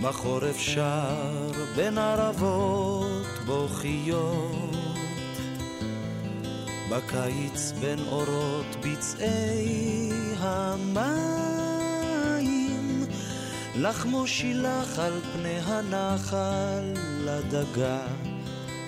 בחורף 0.03 0.59
שר 0.59 1.51
בין 1.77 1.99
ערבות 1.99 3.27
בוכיות. 3.47 4.86
בקיץ 6.91 7.73
בין 7.81 7.99
אורות 8.09 8.77
בצעי 8.81 10.11
המים, 10.39 11.87
לחמו 13.77 14.27
שילח 14.27 14.99
על 14.99 15.21
פני 15.33 15.59
הנחל 15.59 16.95
לדגה, 17.25 18.07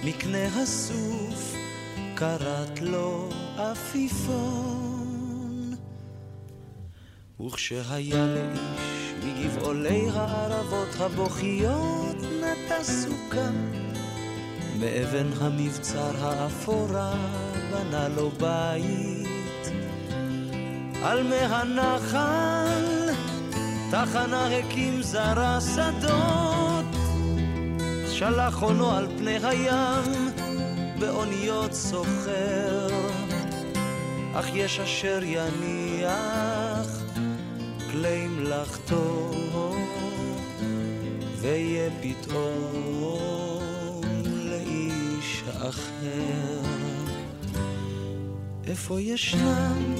מקנה 0.05 0.47
הסוף 0.63 1.55
קראת 2.15 2.81
לו 2.81 3.29
עפיפון. 3.57 4.89
וכשהיה 7.47 8.27
לאיש 8.27 8.61
מגבעולי 9.25 10.09
הערבות 10.15 10.89
הבוכיות 10.99 12.17
נטע 12.17 12.85
סוכה 12.85 13.51
מאבן 14.81 15.27
המבצר 15.41 16.13
האפורה 16.27 17.15
בנה 17.71 18.09
לו 18.09 18.31
בית. 18.31 19.29
על 21.03 21.23
מי 21.23 21.37
הנחל 21.37 23.11
תחנה 23.91 24.59
הקים 24.59 25.03
זרע 25.03 25.59
שדות, 25.75 26.85
שלח 28.11 28.63
עונו 28.63 28.91
על 28.91 29.09
פני 29.19 29.39
הים 29.43 30.31
באוניות 30.99 31.73
סוחר, 31.73 32.89
אך 34.35 34.47
יש 34.55 34.81
אשר 34.81 35.21
יניח 35.23 37.03
כלי 37.91 38.27
מלאכתו, 38.29 39.31
ויהיה 41.41 41.91
פתאום 42.03 44.01
לאיש 44.25 45.43
אחר. 45.59 46.78
איפה 48.69 49.01
ישנם 49.01 49.95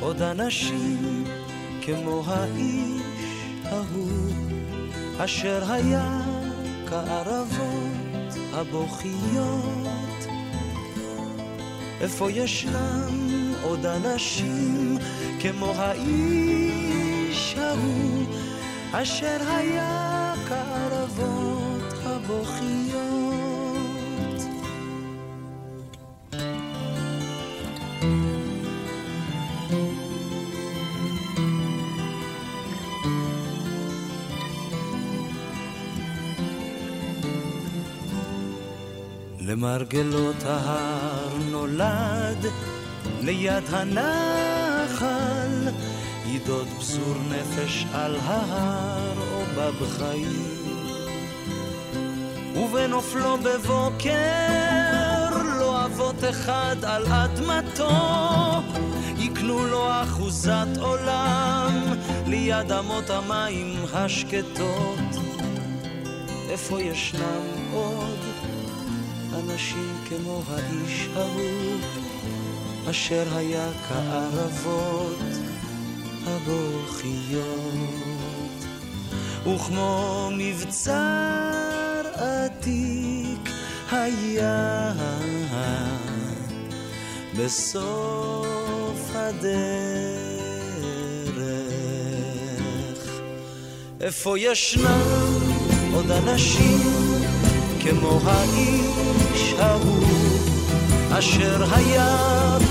עוד 0.00 0.22
אנשים 0.22 1.24
כמו 1.82 2.22
האיש 2.26 3.02
ההוא, 3.64 4.32
אשר 5.18 5.72
היה 5.72 6.20
כערבות 6.88 8.34
הבוכיות? 8.52 10.26
איפה 12.00 12.30
ישנם 12.30 13.52
עוד 13.62 13.86
אנשים 13.86 14.98
כמו 15.40 15.72
האיש 15.76 17.54
ההוא, 17.58 18.24
אשר 18.92 19.38
היה 19.48 20.34
כערבות 20.48 21.92
הבוכיות? 22.04 22.89
למרגלות 39.60 40.36
ההר 40.44 41.36
נולד 41.50 42.46
ליד 43.20 43.64
הנחל 43.70 45.08
ידוד 46.26 46.66
בזור 46.78 47.14
נפש 47.30 47.86
על 47.94 48.16
ההר 48.16 49.18
או 49.32 49.42
בבחיים 49.56 50.56
ובנופלו 52.56 53.36
בבוקר 53.36 54.10
לא 55.58 55.84
אבות 55.84 56.24
אחד 56.30 56.76
על 56.82 57.06
אדמתו 57.06 57.90
יקנו 59.18 59.66
לו 59.66 60.02
אחוזת 60.02 60.76
עולם 60.80 61.72
ליד 62.26 62.72
אמות 62.72 63.10
המים 63.10 63.84
השקטות. 63.92 64.98
איפה 66.50 66.82
ישנם 66.82 67.72
עוד 67.72 68.29
אנשים 69.52 69.96
כמו 70.08 70.42
האיש 70.48 71.08
ההוא, 71.16 71.78
אשר 72.90 73.24
היה 73.36 73.68
כערבות 73.88 75.18
הבוכיות, 76.26 77.44
וכמו 79.46 80.30
מבצר 80.38 82.02
עתיק 82.14 83.50
היה 83.90 84.92
בסוף 87.38 89.10
הדרך. 89.14 90.20
איפה 94.00 94.38
ישנם 94.38 95.38
עוד 95.92 96.10
אנשים 96.10 97.09
כמו 97.80 98.20
האיש 98.24 99.54
ההוא, 99.58 100.04
אשר 101.10 101.64
היה 101.74 102.16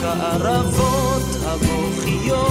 כערבות 0.02 1.36
הבוכיות. 1.46 2.50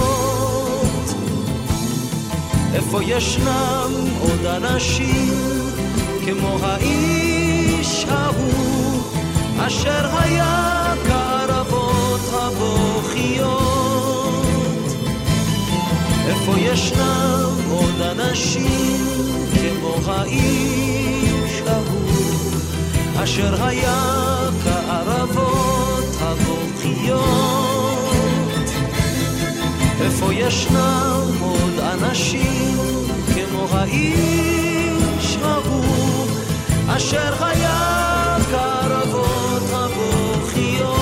איפה 2.73 3.03
ישנם 3.03 3.91
עוד 4.21 4.45
אנשים 4.45 5.29
כמו 6.25 6.57
האיש 6.61 8.05
ההוא, 8.09 9.01
אשר 9.57 10.09
היה 10.19 10.93
כערבות 11.07 12.21
הבוכיות? 12.33 13.59
איפה 16.27 16.59
ישנם 16.59 17.49
עוד 17.69 18.01
אנשים 18.01 19.07
כמו 19.53 19.95
האיש? 20.05 21.08
אשר 23.23 23.65
היה 23.65 24.01
כערבות 24.63 26.15
הבוכיות. 26.19 27.19
איפה 30.01 30.33
ישנם 30.33 31.21
עוד 31.41 31.79
אנשים 31.79 32.77
כמו 33.35 33.67
האיש 33.71 35.37
ההוא, 35.43 36.27
אשר 36.87 37.45
היה 37.45 38.37
כערבות 38.51 39.63
הבוכיות. 39.73 40.99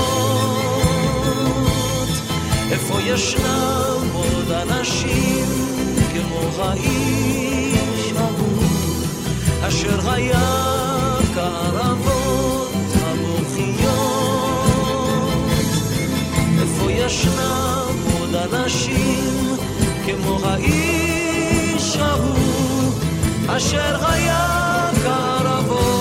איפה 2.70 3.00
ישנם 3.00 4.08
עוד 4.12 4.50
אנשים 4.50 5.46
כמו 6.12 6.40
האיש 6.58 8.12
ההוא, 8.16 8.62
אשר 9.68 10.10
היה 10.10 10.77
אנשים 18.44 19.56
כמו 20.06 20.38
האיש 20.44 21.96
ההוא, 21.96 22.92
אשר 23.46 24.06
היה 24.06 24.90
כערבות 25.02 25.98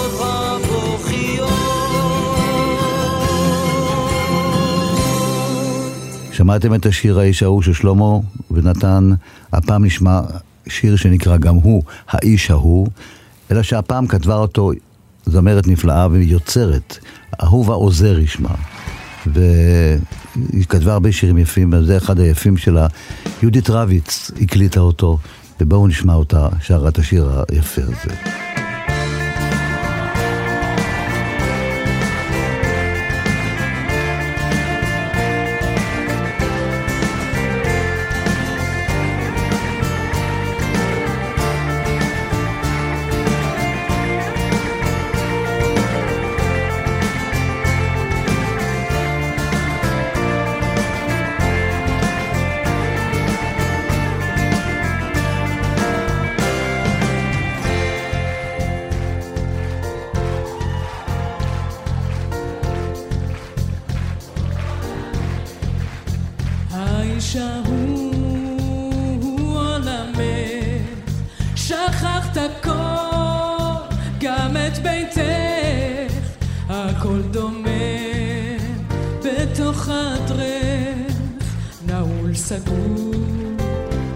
שמעתם 6.31 6.73
את 6.73 6.85
השיר 6.85 7.19
האיש 7.19 7.43
ההוא 7.43 7.61
של 7.61 7.73
שלמה 7.73 8.17
ונתן, 8.51 9.09
הפעם 9.53 9.85
נשמע 9.85 10.21
שיר 10.67 10.95
שנקרא 10.95 11.37
גם 11.37 11.55
הוא 11.55 11.83
האיש 12.09 12.51
ההוא, 12.51 12.87
אלא 13.51 13.63
שהפעם 13.63 14.07
כתבה 14.07 14.35
אותו 14.35 14.71
זמרת 15.25 15.67
נפלאה 15.67 16.07
ויוצרת, 16.11 16.97
אהובה 17.43 17.73
עוזר 17.73 18.19
ישמע. 18.19 18.49
והיא 19.33 20.65
כתבה 20.69 20.93
הרבה 20.93 21.11
שירים 21.11 21.37
יפים, 21.37 21.73
וזה 21.73 21.97
אחד 21.97 22.19
היפים 22.19 22.57
שלה. 22.57 22.87
יהודית 23.41 23.69
רביץ 23.69 24.31
הקליטה 24.41 24.79
אותו, 24.79 25.17
ובואו 25.61 25.87
נשמע 25.87 26.13
אותה 26.13 26.49
שרה 26.61 26.89
את 26.89 26.97
השיר 26.97 27.43
היפה 27.49 27.81
הזה. 27.81 28.46
סגרו 82.37 83.11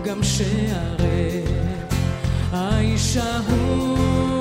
גם 0.05 0.23
שערי 0.23 1.43
האיש 2.51 3.17
ההוא 3.17 4.40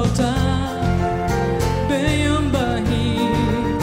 אותה 0.00 0.34
ביום 1.88 2.52
בהיר. 2.52 3.78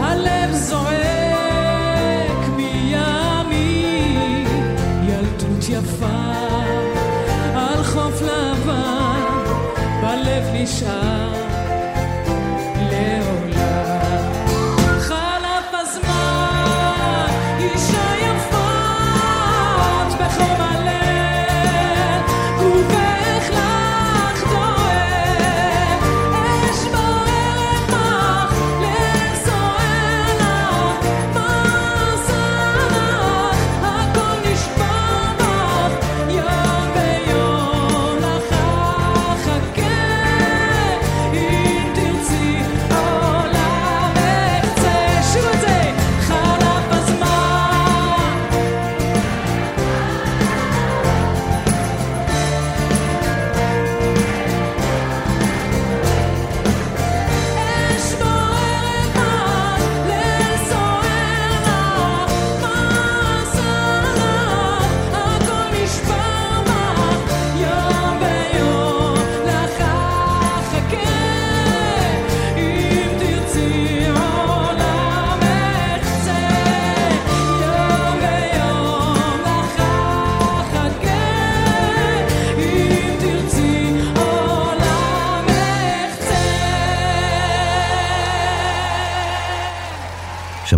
הלב 0.00 0.52
זועק 0.52 2.40
מימי, 2.56 4.44
ילדות 5.02 5.68
יפה 5.68 6.06
על 7.54 7.84
חוף 7.84 8.22
לבן, 8.22 9.20
בלב 10.02 10.44
נשאר 10.52 11.15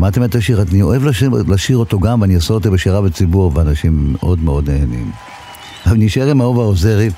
שמעתם 0.08 0.24
את 0.24 0.34
השיר? 0.34 0.64
אני 0.70 0.82
אוהב 0.82 1.04
לשיר, 1.04 1.30
לשיר 1.48 1.76
אותו 1.76 2.00
גם, 2.00 2.20
ואני 2.20 2.34
אעשה 2.34 2.54
אותו 2.54 2.70
בשירה 2.70 3.02
בציבור, 3.02 3.52
ואנשים 3.54 4.12
מאוד 4.12 4.38
מאוד 4.38 4.70
נהנים. 4.70 5.10
אבל 5.86 5.96
נשאר 5.96 6.30
עם 6.30 6.40
אהובה 6.40 6.62
עוזרי, 6.62 7.10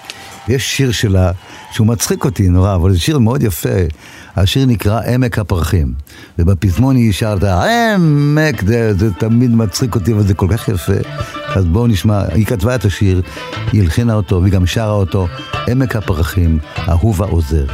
יש 0.48 0.76
שיר 0.76 0.92
שלה, 0.92 1.32
שהוא 1.72 1.86
מצחיק 1.86 2.24
אותי 2.24 2.48
נורא, 2.48 2.74
אבל 2.74 2.92
זה 2.92 2.98
שיר 2.98 3.18
מאוד 3.18 3.42
יפה. 3.42 3.68
השיר 4.36 4.66
נקרא 4.66 5.00
עמק 5.14 5.38
הפרחים, 5.38 5.92
ובפזמון 6.38 6.96
היא 6.96 7.12
שרת 7.12 7.44
עמק, 7.44 8.62
זה, 8.66 8.94
זה 8.94 9.12
תמיד 9.12 9.50
מצחיק 9.50 9.94
אותי, 9.94 10.12
אבל 10.12 10.22
זה 10.22 10.34
כל 10.34 10.46
כך 10.50 10.68
יפה. 10.68 10.92
אז 11.54 11.64
בואו 11.64 11.86
נשמע, 11.86 12.22
היא 12.32 12.46
כתבה 12.46 12.74
את 12.74 12.84
השיר, 12.84 13.22
היא 13.72 13.82
הלחינה 13.82 14.14
אותו, 14.14 14.42
והיא 14.42 14.52
גם 14.52 14.66
שרה 14.66 14.92
אותו, 14.92 15.26
עמק 15.68 15.96
הפרחים, 15.96 16.58
אהובה 16.88 17.26
עוזרי. 17.26 17.66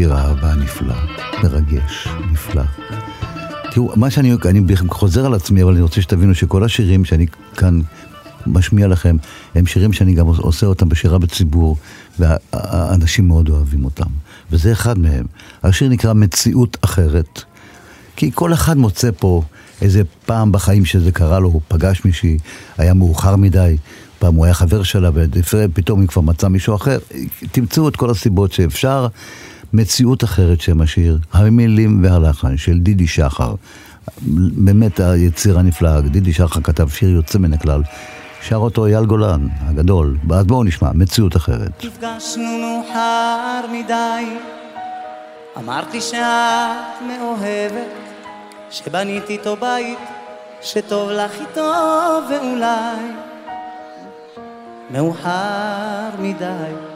שיר 0.00 0.14
אהבה 0.14 0.54
נפלא, 0.54 0.94
מרגש, 1.42 2.08
נפלא. 2.32 2.62
תראו, 3.70 3.92
מה 3.96 4.10
שאני, 4.10 4.32
אני 4.44 4.60
חוזר 4.88 5.26
על 5.26 5.34
עצמי, 5.34 5.62
אבל 5.62 5.72
אני 5.72 5.80
רוצה 5.80 6.02
שתבינו 6.02 6.34
שכל 6.34 6.64
השירים 6.64 7.04
שאני 7.04 7.26
כאן 7.56 7.80
משמיע 8.46 8.88
לכם, 8.88 9.16
הם 9.54 9.66
שירים 9.66 9.92
שאני 9.92 10.14
גם 10.14 10.26
עושה 10.26 10.66
אותם 10.66 10.88
בשירה 10.88 11.18
בציבור, 11.18 11.76
והאנשים 12.18 13.28
מאוד 13.28 13.48
אוהבים 13.48 13.84
אותם. 13.84 14.06
וזה 14.50 14.72
אחד 14.72 14.98
מהם. 14.98 15.26
השיר 15.62 15.88
נקרא 15.88 16.12
מציאות 16.12 16.76
אחרת, 16.80 17.42
כי 18.16 18.30
כל 18.34 18.52
אחד 18.52 18.76
מוצא 18.76 19.10
פה 19.18 19.42
איזה 19.82 20.02
פעם 20.26 20.52
בחיים 20.52 20.84
שזה 20.84 21.12
קרה 21.12 21.38
לו, 21.38 21.48
הוא 21.48 21.60
פגש 21.68 22.04
מישהי, 22.04 22.38
היה 22.78 22.94
מאוחר 22.94 23.36
מדי, 23.36 23.76
פעם 24.18 24.34
הוא 24.34 24.44
היה 24.44 24.54
חבר 24.54 24.82
שלה, 24.82 25.10
ופתאום 25.14 26.00
היא 26.00 26.08
כבר 26.08 26.22
מצאה 26.22 26.48
מישהו 26.48 26.74
אחר. 26.74 26.98
תמצאו 27.52 27.88
את 27.88 27.96
כל 27.96 28.10
הסיבות 28.10 28.52
שאפשר. 28.52 29.06
מציאות 29.72 30.24
אחרת 30.24 30.60
שם 30.60 30.80
השיר, 30.80 31.18
המילים 31.32 32.04
והלחן 32.04 32.56
של 32.56 32.78
דידי 32.78 33.06
שחר. 33.06 33.54
באמת 34.56 35.00
היציר 35.00 35.58
הנפלא, 35.58 36.00
דידי 36.00 36.32
שחר 36.32 36.60
כתב 36.60 36.88
שיר 36.88 37.10
יוצא 37.10 37.38
מן 37.38 37.52
הכלל. 37.52 37.82
שר 38.42 38.56
אותו 38.56 38.86
אייל 38.86 39.04
גולן, 39.04 39.46
הגדול. 39.60 40.18
אז 40.30 40.46
בואו 40.46 40.64
נשמע, 40.64 40.90
מציאות 40.94 41.36
אחרת. 41.36 41.84
נפגשנו 41.84 42.58
מאוחר 42.60 43.64
מדי, 43.72 44.24
אמרתי 45.58 46.00
שאת 46.00 47.02
מאוהבת, 47.08 47.88
שבניתי 48.70 49.32
איתו 49.32 49.56
בית, 49.56 49.98
שטוב 50.62 51.10
לך 51.10 51.40
איתו 51.40 51.72
ואולי 52.30 53.12
מאוחר 54.90 56.08
מדי. 56.18 56.89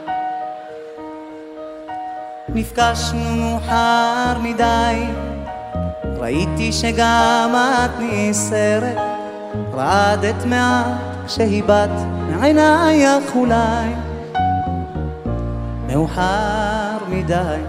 נפגשנו 2.55 3.35
מאוחר 3.35 4.39
מדי, 4.43 5.05
ראיתי 6.19 6.71
שגם 6.71 7.55
את 7.55 7.91
נסערת, 7.99 8.97
רעדת 9.73 10.45
מעט 10.45 10.85
שהיבט 11.27 11.89
מעינייך 12.29 13.35
אולי. 13.35 13.89
מאוחר 15.87 16.97
מדי. 17.09 17.59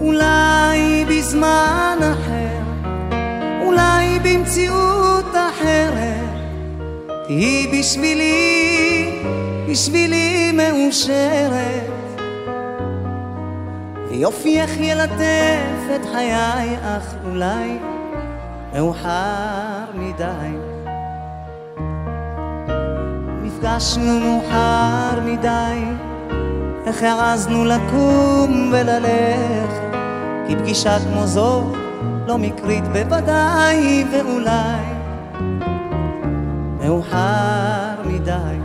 אולי 0.00 1.04
בזמן 1.08 1.98
אחר 2.00 2.58
אולי 3.66 4.18
במציאות 4.18 5.34
אחרת. 5.34 6.28
תהיי 7.26 7.66
בשבילי 7.66 9.10
בשבילי 9.68 10.52
מאושרת 10.52 11.97
ויופייך 14.18 14.76
ילטף 14.76 15.96
את 15.96 16.06
חיי 16.12 16.76
אך 16.82 17.14
אולי 17.24 17.78
מאוחר 18.72 19.84
מדי 19.94 20.78
נפגשנו 23.42 24.20
מאוחר 24.20 25.20
מדי, 25.24 25.84
איך 26.86 27.02
העזנו 27.02 27.64
לקום 27.64 28.72
וללכת, 28.72 29.96
כי 30.46 30.56
פגישה 30.56 30.98
כמו 30.98 31.26
זו 31.26 31.72
לא 32.26 32.38
מקרית 32.38 32.84
בוודאי, 32.84 34.04
ואולי 34.12 34.84
מאוחר 36.80 38.02
מדי. 38.04 38.58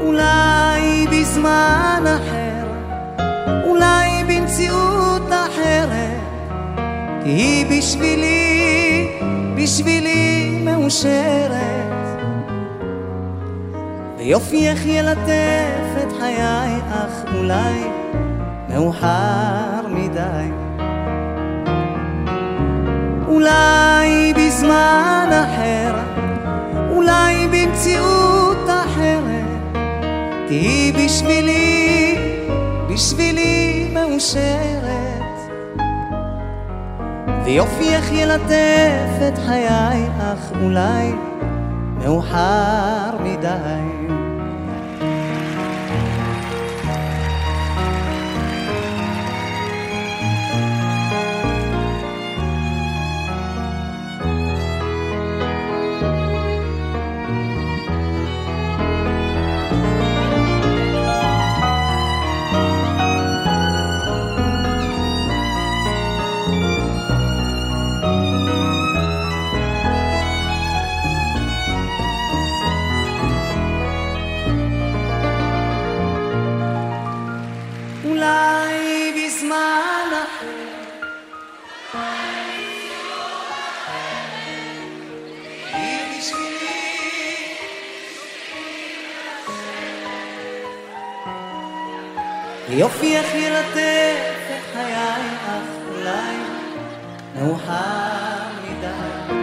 אולי 0.00 1.06
בזמן 1.06 2.04
אחר, 2.04 2.45
אולי 4.46 4.52
במציאות 4.52 5.28
אחרת, 5.28 6.52
כי 7.24 7.30
היא 7.30 7.66
בשבילי, 7.66 9.08
בשבילי 9.56 10.60
מאושרת. 10.64 12.18
ויופייך 14.18 14.86
ילטף 14.86 16.02
את 16.02 16.12
חיי, 16.20 16.80
אך 16.90 17.24
אולי 17.34 17.80
מאוחר 18.68 19.86
מדי. 19.88 20.50
אולי 23.28 24.32
בזמן 24.36 25.28
אחר, 25.30 25.94
אולי 26.90 27.48
במציאות 27.48 28.68
אחרת, 28.68 29.76
תהיי 30.46 30.92
בשבילי, 30.92 32.25
בשבילי 32.96 33.88
מאושרת. 33.92 35.22
ויופייך 37.44 38.12
ילטף 38.12 39.28
את 39.28 39.38
חיי, 39.46 40.08
אך 40.18 40.52
אולי 40.62 41.12
מאוחר 41.98 43.10
מדי. 43.20 43.95
יופי 92.86 93.16
איך 93.16 93.34
ילטף 93.34 94.46
את 94.50 94.72
חיי, 94.72 94.94
אך 95.46 95.68
אולי 95.90 96.36
מאוחר 97.34 98.38
מדי. 98.62 99.34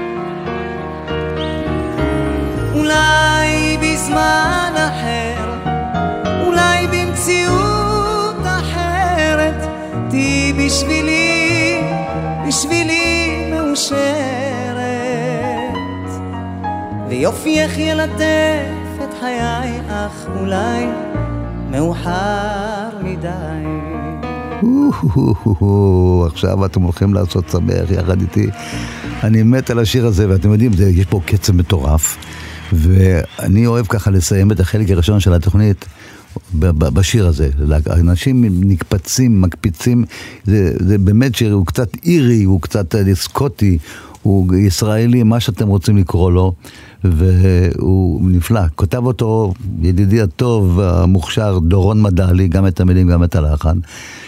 אולי 2.73 3.77
בזמן 3.81 4.73
אחר, 4.75 5.59
אולי 6.45 6.87
במציאות 6.87 8.35
אחרת, 8.45 9.67
תהיי 10.09 10.53
בשבילי, 10.53 11.81
בשבילי 12.47 13.51
מאושרת. 13.51 14.83
ויופי 17.07 17.59
איך 17.59 17.77
ילטף 17.77 19.03
את 19.03 19.13
חיי, 19.19 19.81
אך 19.89 20.27
אולי 20.39 20.87
מאוחר. 21.69 22.72
עכשיו 26.25 26.65
אתם 26.65 26.81
הולכים 26.81 27.13
לעשות 27.13 27.49
שמח 27.49 27.91
יחד 27.91 28.21
איתי. 28.21 28.47
אני 29.23 29.43
מת 29.43 29.69
על 29.69 29.79
השיר 29.79 30.05
הזה, 30.05 30.29
ואתם 30.29 30.51
יודעים, 30.51 30.71
יש 30.89 31.05
פה 31.05 31.21
קצב 31.25 31.55
מטורף. 31.55 32.17
ואני 32.73 33.67
אוהב 33.67 33.85
ככה 33.85 34.11
לסיים 34.11 34.51
את 34.51 34.59
החלק 34.59 34.89
הראשון 34.89 35.19
של 35.19 35.33
התוכנית 35.33 35.85
בשיר 36.53 37.27
הזה. 37.27 37.49
אנשים 37.89 38.45
נקפצים, 38.69 39.41
מקפיצים, 39.41 40.05
זה, 40.43 40.73
זה 40.79 40.97
באמת 40.97 41.35
שיר, 41.35 41.53
הוא 41.53 41.65
קצת 41.65 41.89
אירי, 42.03 42.43
הוא 42.43 42.61
קצת 42.61 42.95
סקוטי, 43.13 43.77
הוא 44.23 44.55
ישראלי, 44.55 45.23
מה 45.23 45.39
שאתם 45.39 45.67
רוצים 45.67 45.97
לקרוא 45.97 46.31
לו. 46.31 46.53
והוא 47.03 48.21
נפלא. 48.29 48.61
כותב 48.75 49.05
אותו 49.05 49.53
ידידי 49.81 50.21
הטוב, 50.21 50.79
המוכשר, 50.79 51.59
דורון 51.59 52.01
מדלי, 52.01 52.47
גם 52.47 52.67
את 52.67 52.79
המילים, 52.79 53.07
גם 53.07 53.23
את 53.23 53.35
הלחן. 53.35 53.79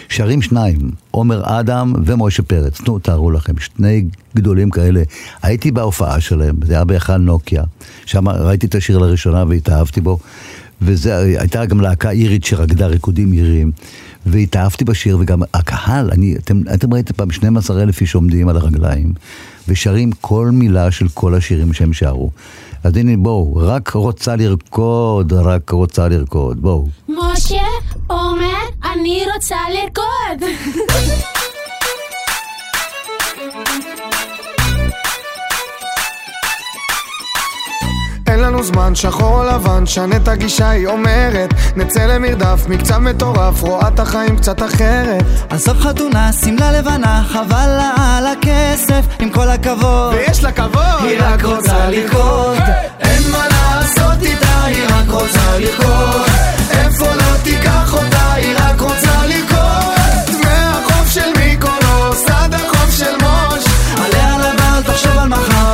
שרים 0.08 0.42
שניים, 0.42 0.90
עומר 1.10 1.42
אדם 1.44 1.92
ומשה 2.04 2.42
פרץ. 2.42 2.80
נו, 2.80 2.98
תארו 2.98 3.30
לכם, 3.30 3.58
שני 3.58 4.04
גדולים 4.36 4.70
כאלה. 4.70 5.02
הייתי 5.42 5.70
בהופעה 5.70 6.20
שלהם, 6.20 6.56
זה 6.62 6.74
היה 6.74 6.84
בהיכל 6.84 7.16
נוקיה. 7.16 7.64
שם 8.06 8.28
ראיתי 8.28 8.66
את 8.66 8.74
השיר 8.74 8.98
לראשונה 8.98 9.44
והתאהבתי 9.48 10.00
בו. 10.00 10.18
וזו 10.82 11.10
הייתה 11.10 11.66
גם 11.66 11.80
להקה 11.80 12.10
אירית 12.10 12.44
שרקדה 12.44 12.86
ריקודים 12.86 13.32
איריים. 13.32 13.72
והתאהבתי 14.26 14.84
בשיר, 14.84 15.18
וגם 15.20 15.42
הקהל, 15.54 16.10
אני, 16.12 16.36
אתם, 16.36 16.60
אתם 16.74 16.94
ראיתם 16.94 17.14
פעם 17.14 17.30
12 17.30 17.82
אלף 17.82 18.00
איש 18.00 18.14
עומדים 18.14 18.48
על 18.48 18.56
הרגליים, 18.56 19.12
ושרים 19.68 20.12
כל 20.20 20.50
מילה 20.52 20.90
של 20.90 21.08
כל 21.14 21.34
השירים 21.34 21.72
שהם 21.72 21.92
שרו. 21.92 22.30
אז 22.84 22.96
הנה 22.96 23.16
בואו, 23.16 23.56
רק 23.56 23.88
רוצה 23.88 24.36
לרקוד, 24.36 25.32
רק 25.32 25.70
רוצה 25.70 26.08
לרקוד, 26.08 26.62
בואו. 26.62 26.86
משה 27.08 27.62
אומר, 28.10 28.62
אני 28.92 29.22
רוצה 29.34 29.56
לרקוד. 29.74 30.48
לנו 38.46 38.62
זמן, 38.62 38.94
שחור 38.94 39.40
או 39.40 39.44
לבן, 39.44 39.86
שנה 39.86 40.16
את 40.16 40.28
הגישה, 40.28 40.70
היא 40.70 40.86
אומרת. 40.86 41.54
נצא 41.76 42.06
למרדף, 42.06 42.64
מקצב 42.68 42.98
מטורף, 42.98 43.62
רואה 43.62 43.88
את 43.88 44.00
החיים 44.00 44.36
קצת 44.36 44.62
אחרת. 44.62 45.24
עזוב 45.50 45.80
חתונה, 45.80 46.32
שמלה 46.32 46.72
לבנה, 46.72 47.24
חבל 47.28 47.66
לה 47.66 47.92
על 47.96 48.26
הכסף, 48.26 49.06
עם 49.18 49.30
כל 49.30 49.48
הכבוד. 49.48 50.14
ויש 50.14 50.44
לה 50.44 50.52
כבוד. 50.52 51.02
היא 51.02 51.18
רק 51.20 51.44
רוצה 51.44 51.90
לרקוד. 51.90 52.58
אין 53.00 53.22
מה 53.32 53.44
לעשות 53.48 54.22
איתה, 54.22 54.64
היא 54.64 54.84
רק 54.88 55.10
רוצה 55.10 55.58
לרקוד. 55.58 56.30
איפה 56.70 57.14
לא 57.14 57.36
תיקח 57.42 57.94
אותה, 57.94 58.32
היא 58.32 58.56
רק 58.58 58.80
רוצה 58.80 59.26
לרקוד. 59.26 59.96
דמי 60.26 60.52
החוף 60.52 61.08
של 61.08 61.28
מיקונוס, 61.38 62.24
עד 62.28 62.54
החוף 62.54 62.90
של 62.90 63.16
מוש. 63.20 63.64
עליה 64.04 64.38
לבן, 64.38 64.82
תחשוב 64.82 65.18
על 65.18 65.28
מחר 65.28 65.66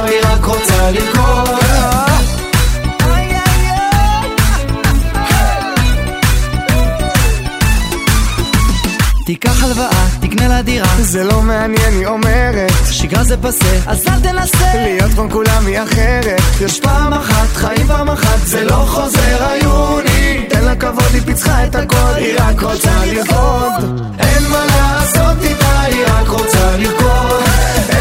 זה 10.99 11.25
לא 11.25 11.43
מעניין, 11.43 11.93
היא 11.99 12.07
אומרת. 12.07 12.73
שגרה 12.91 13.25
זה 13.25 13.37
פסה, 13.37 13.79
אז 13.87 14.07
אל 14.09 14.21
תנסה. 14.21 14.73
להיות 14.75 15.13
כמו 15.13 15.31
כולם 15.31 15.67
היא 15.67 15.83
אחרת. 15.83 16.41
יש 16.61 16.81
פעם 16.81 17.13
אחת, 17.13 17.49
חיים 17.55 17.87
פעם 17.87 18.11
אחת, 18.11 18.47
זה 18.47 18.65
לא 18.65 18.85
חוזר 18.89 19.49
היוני. 19.51 20.47
תן 20.49 20.65
לה 20.65 20.77
כבוד, 20.77 21.15
היא 21.15 21.23
פיצחה 21.23 21.67
את 21.67 21.75
הכל, 21.75 22.15
היא 22.17 22.35
רק 22.39 22.63
רוצה 22.63 22.91
לרקוד 23.07 23.73
אין 24.19 24.47
מה 24.51 24.65
לעשות 24.67 25.45
איתה, 25.45 25.81
היא 25.81 26.05
רק 26.07 26.29
רוצה 26.29 26.77
לרקוד 26.77 27.92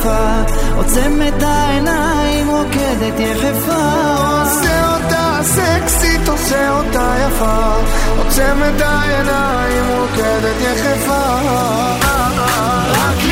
יפה 0.00 0.42
עוצם 0.76 1.20
את 1.28 1.42
העיניים, 1.42 2.48
רוקדת 2.48 3.20
יחפה. 3.20 4.42
עושה 4.42 4.94
אותה 4.94 5.38
סקסית, 5.42 6.28
עושה 6.28 6.70
אותה 6.70 7.14
יפה 7.26 7.74
עוצם 8.18 8.58
את 8.68 8.80
העיניים, 8.80 9.84
רוקדת 9.98 10.56
יחפה. 10.60 11.22
רק 12.90 13.29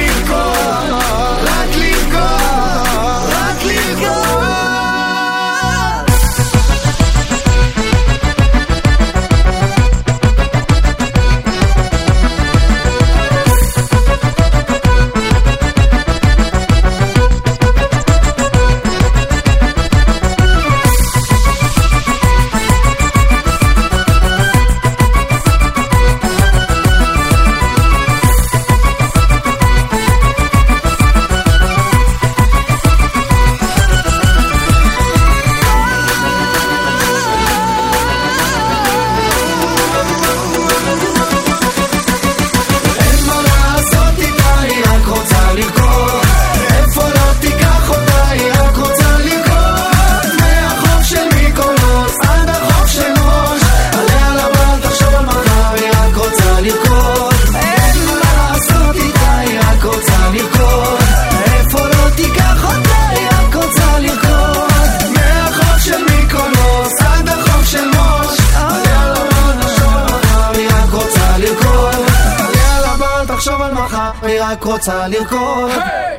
רוצה 74.79 75.09
לרקוד 75.09 75.71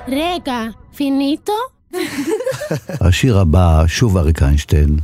רגע, 0.07 0.63
פיניטו? 0.95 1.53
השיר 3.01 3.39
הבא, 3.39 3.83
שוב 3.87 4.17
אריק 4.17 4.43
איינשטיין, 4.43 4.97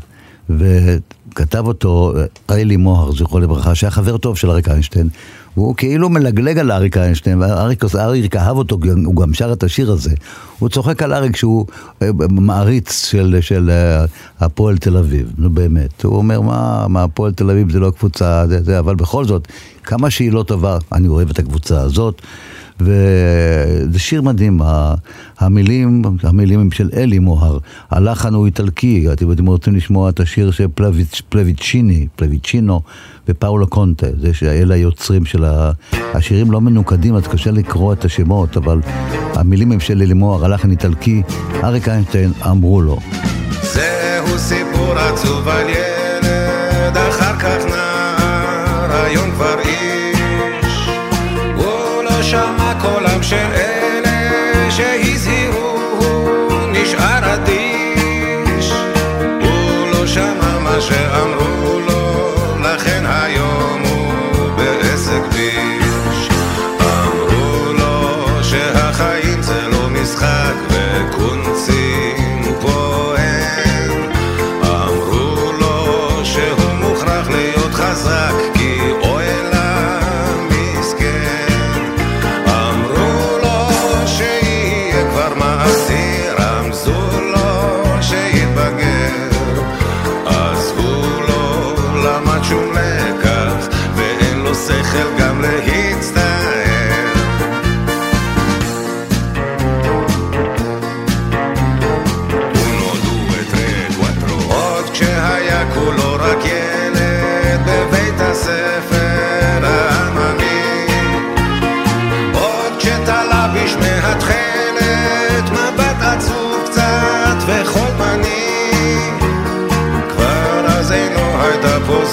וכתב 0.50 1.68
אותו 1.68 2.14
איילי 2.50 2.78
מוהר, 2.78 3.12
זכרו 3.12 3.40
לברכה, 3.40 3.76
שהיה 3.76 3.92
חבר 3.92 4.18
טוב 4.18 4.38
של 4.38 4.50
אריק 4.50 4.68
איינשטיין. 4.68 5.10
הוא 5.54 5.76
כאילו 5.76 6.10
מלגלג 6.10 6.58
על 6.58 6.72
אריק 6.72 6.98
איינשטיין, 6.98 7.42
ואריק 7.42 7.84
אריק 7.96 8.36
אהב 8.36 8.58
אותו, 8.58 8.78
הוא 9.06 9.16
גם 9.16 9.34
שר 9.34 9.54
את 9.54 9.64
השיר 9.64 9.92
הזה. 9.92 10.16
הוא 10.60 10.70
צוחק 10.70 11.04
על 11.04 11.14
אריק 11.14 11.36
שהוא 11.36 11.66
אה, 12.02 12.10
מעריץ 12.30 13.06
של, 13.06 13.38
של 13.42 13.70
אה, 13.70 14.06
הפועל 14.40 14.78
תל 14.78 14.98
אביב, 14.98 15.32
נו 15.38 15.50
באמת. 15.50 16.04
הוא 16.04 16.16
אומר, 16.16 16.42
מה, 16.42 16.86
מה 16.90 17.04
הפועל 17.04 17.32
תל 17.32 17.50
אביב 17.50 17.72
זה 17.72 17.80
לא 17.80 17.92
קבוצה, 17.92 18.48
זה, 18.48 18.64
זה, 18.64 18.80
אבל 18.80 18.96
בכל 18.96 19.26
זאת, 19.26 19.48
כמה 19.84 20.10
שהיא 20.10 20.32
לא 20.32 20.44
טובה, 20.44 20.78
אני 20.92 21.08
אוהב 21.08 21.30
את 21.30 21.40
הקבוצה 21.40 21.82
הזאת. 21.82 22.22
וזה 22.80 24.00
שיר 24.00 24.22
מדהים, 24.22 24.62
המילים, 25.40 26.02
המילים 26.24 26.60
הם 26.60 26.72
של 26.72 26.90
אלי 26.94 27.20
מוהר, 27.20 27.58
הלחן 27.92 28.34
הוא 28.34 28.46
איטלקי, 28.46 29.08
אתם 29.12 29.46
רוצים 29.46 29.76
לשמוע 29.76 30.10
את 30.10 30.20
השיר 30.20 30.52
של 30.52 30.68
פלביצ, 30.76 31.22
פלביצ'יני, 31.30 32.08
פלביצ'ינו 32.16 32.82
ופאולו 33.28 33.68
קונטה, 33.68 34.08
זה 34.22 34.34
שאלה 34.34 34.76
היוצרים 34.76 35.26
של 35.26 35.46
ה... 35.46 35.72
השירים 36.14 36.52
לא 36.52 36.62
מנוקדים 36.62 37.16
אז 37.16 37.28
קשה 37.28 37.52
לקרוא 37.52 37.94
את 37.94 38.06
השמות, 38.06 38.58
אבל 38.58 38.80
המילים 39.34 39.72
הם 39.72 39.80
של 39.80 40.02
אלי 40.02 40.14
מוהר, 40.14 40.46
הלחן 40.46 40.72
איטלקי, 40.72 41.22
אריק 41.64 41.88
איינשטיין 41.90 42.32
אמרו 42.46 42.82
לו. 42.82 42.98
זהו 43.62 44.38
סיפור 44.38 44.94
עצוב 45.00 45.48
על 45.48 45.70
ילד, 45.70 46.98
אחר 46.98 47.40
כך 47.40 47.66
נער, 47.66 49.04
היום 49.04 49.32
כבר 49.32 49.60
איש. 49.60 49.85
שמע 52.30 52.74
קולם 52.82 53.24
של 53.24 53.48
אלה 53.56 54.72
שהזהירו, 54.72 55.35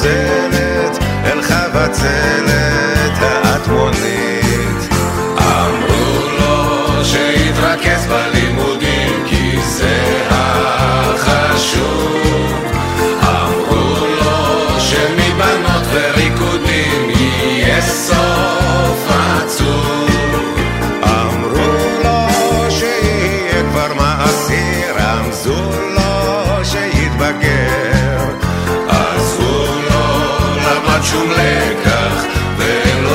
פוזלת 0.02 0.98
אל 1.24 1.42
חבצלת 1.42 2.51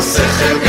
שכל 0.07 0.66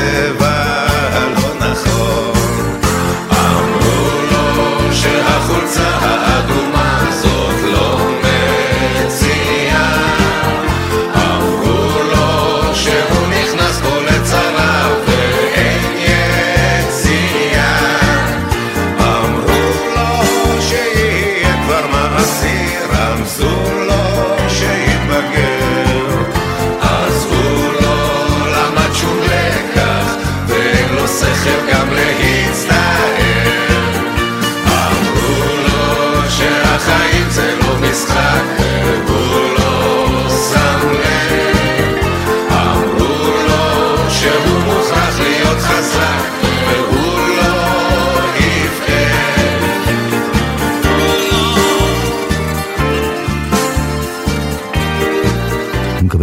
você 0.00 0.32
vai. 0.38 1.09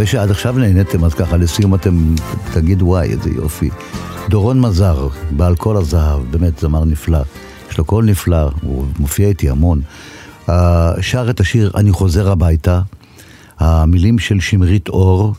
שעד 0.05 0.31
עכשיו 0.31 0.57
נהניתם, 0.57 1.03
אז 1.03 1.13
ככה 1.13 1.37
לסיום 1.37 1.75
אתם 1.75 2.15
תגידו 2.53 2.85
וואי, 2.85 3.09
איזה 3.09 3.29
יופי. 3.29 3.69
דורון 4.29 4.59
מזר, 4.59 5.07
בעל 5.31 5.55
קול 5.55 5.77
הזהב, 5.77 6.21
באמת 6.31 6.59
זמר 6.59 6.85
נפלא. 6.85 7.19
יש 7.71 7.77
לו 7.77 7.85
קול 7.85 8.05
נפלא, 8.05 8.49
הוא 8.61 8.85
מופיע 8.99 9.27
איתי 9.27 9.49
המון. 9.49 9.81
אה, 10.47 10.51
שר 11.01 11.29
את 11.29 11.39
השיר 11.39 11.71
"אני 11.75 11.91
חוזר 11.91 12.31
הביתה", 12.31 12.81
המילים 13.59 14.19
של 14.19 14.39
שמרית 14.39 14.89
אור, 14.89 15.33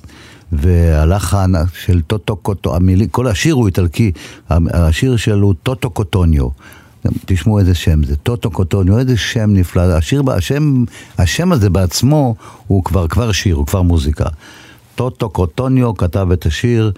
והלחן 0.52 1.52
של 1.74 2.00
טוטו 2.00 2.36
קוטו, 2.36 2.76
המילים, 2.76 3.08
כל 3.08 3.26
השיר 3.26 3.54
הוא 3.54 3.66
איטלקי, 3.66 4.12
השיר 4.50 5.16
שלו 5.16 5.52
טוטו 5.52 5.90
קוטוניו. 5.90 6.48
תשמעו 7.26 7.58
איזה 7.58 7.74
שם 7.74 8.04
זה, 8.04 8.16
טוטו 8.16 8.50
קוטוניו, 8.50 8.98
איזה 8.98 9.16
שם 9.16 9.50
נפלא. 9.52 9.82
השיר, 9.82 10.22
השם, 10.36 10.84
השם 11.18 11.52
הזה 11.52 11.70
בעצמו 11.70 12.34
הוא 12.66 12.84
כבר, 12.84 13.08
כבר 13.08 13.32
שיר, 13.32 13.56
הוא 13.56 13.66
כבר 13.66 13.82
מוזיקה. 13.82 14.24
טוטו 14.94 15.30
קוטוניו 15.30 15.96
כתב 15.96 16.28
את 16.32 16.46
השיר, 16.46 16.92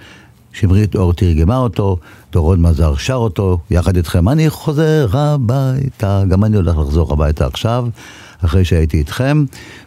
שמרית 0.53 0.97
אור 0.97 1.13
תרגמה 1.13 1.57
אותו, 1.57 1.97
דורון 2.33 2.61
מזר 2.61 2.97
שר 2.97 3.15
אותו, 3.15 3.59
יחד 3.71 3.97
איתכם. 3.97 4.29
אני 4.29 4.51
חוזר 4.51 5.09
הביתה, 5.13 6.23
גם 6.29 6.45
אני 6.45 6.57
הולך 6.57 6.79
לחזור 6.79 7.13
הביתה 7.13 7.47
עכשיו, 7.47 7.89
אחרי 8.45 8.65
שהייתי 8.65 8.99
איתכם, 8.99 9.45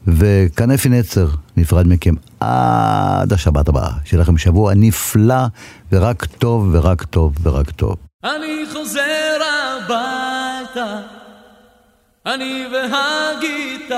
וכאן 0.07 0.71
אפי 0.71 0.89
נצר 0.89 1.27
נפרד 1.57 1.87
מכם 1.87 2.13
עד 2.39 3.33
השבת 3.33 3.67
הבאה. 3.67 3.91
שיהיה 4.05 4.21
לכם 4.21 4.37
שבוע 4.37 4.73
נפלא, 4.73 5.45
ורק 5.91 6.25
טוב, 6.25 6.69
ורק 6.71 7.03
טוב, 7.03 7.33
ורק 7.43 7.71
טוב. 7.71 8.12
אני 8.23 8.65
חוזר 8.73 9.39
הביתה, 9.41 10.99
אני 12.25 12.67
והגיטרה. 12.71 13.93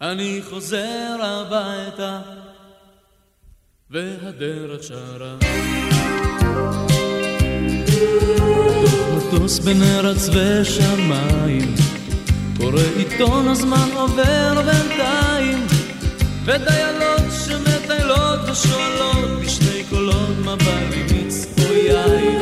אני 0.00 0.40
חוזר 0.50 1.16
הביתה, 1.20 2.20
והדרך 3.90 4.82
שרה. 4.82 5.36
מטוס 9.16 9.58
בין 9.58 9.82
ארץ 9.82 10.28
ושמיים, 10.28 11.74
קורא 12.56 12.82
עיתון 12.96 13.48
הזמן 13.48 13.88
עובר 13.94 14.62
בינתיים, 14.62 15.66
ודיילות 16.44 17.22
שמטיילות 17.46 18.40
ושואלות 18.48 19.40
בשני 19.40 19.73
מצפויי. 21.84 22.36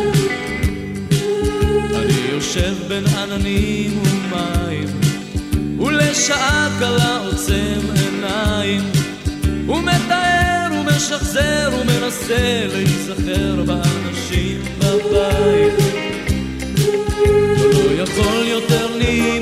אני 1.96 2.32
יושב 2.32 2.74
בין 2.88 3.04
עננים 3.06 3.98
ומים 4.02 4.88
ולשעה 5.80 6.76
קלה 6.78 7.18
עוצם 7.18 7.80
עיניים 8.02 8.80
ומתאר 9.68 10.68
ומשחזר 10.80 11.70
ומנסה 11.80 12.66
להיזכר 12.72 13.62
באנשים 13.66 14.60
בבית 14.78 15.72
לא 17.72 18.02
יכול 18.02 18.46
יותר 18.46 18.96
לי 18.96 19.40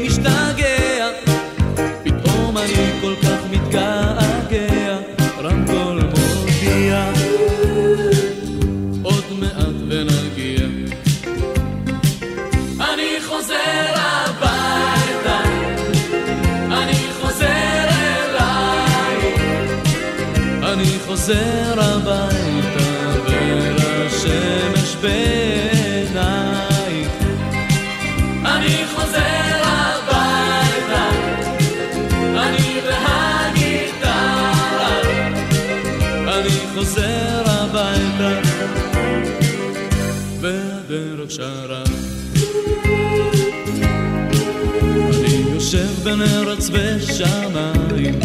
יושב 45.73 46.05
בין 46.05 46.23
ארץ 46.23 46.71
ושמיים 46.73 48.21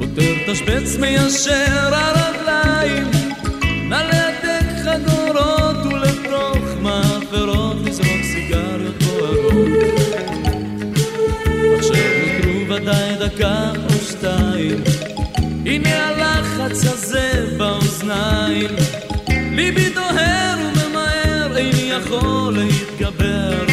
יותר 0.00 0.52
תשבץ 0.52 0.96
מיישר 1.00 1.94
הרגליים, 1.94 3.10
נא 3.88 3.94
להדק 3.94 4.66
חגורות 4.84 5.76
ולתוך 5.86 6.58
מאפרות 6.82 7.76
לזרוק 7.84 8.22
סיגריות 8.32 9.02
בוערות. 9.02 9.68
עכשיו 11.78 11.96
נותרו 12.26 12.74
ודאי 12.74 13.16
דקה 13.20 13.72
או 13.84 13.94
שתיים, 14.10 14.82
הנה 15.66 16.06
הלחץ 16.06 16.84
הזה 16.84 17.56
באוזניים, 17.58 18.70
ליבי 19.28 19.88
דוהר 19.94 20.56
וממהר, 20.58 21.56
איני 21.56 21.92
יכול 21.92 22.54
להתגבר, 22.56 23.67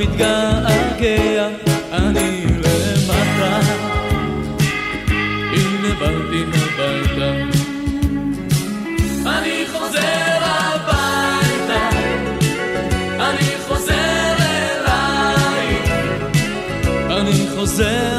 מתגעגע, 0.00 1.48
אני 1.92 2.46
למטה. 2.46 3.60
הנה 5.52 5.94
באתי 6.00 6.42
הביתה. 6.52 7.32
אני 9.26 9.64
חוזר 9.72 10.38
הביתה, 10.40 11.88
אני 13.20 13.50
חוזר 13.68 14.34
אלייך. 14.38 15.90
אני 17.10 17.46
חוזר 17.54 18.09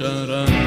והדרך 0.00 0.61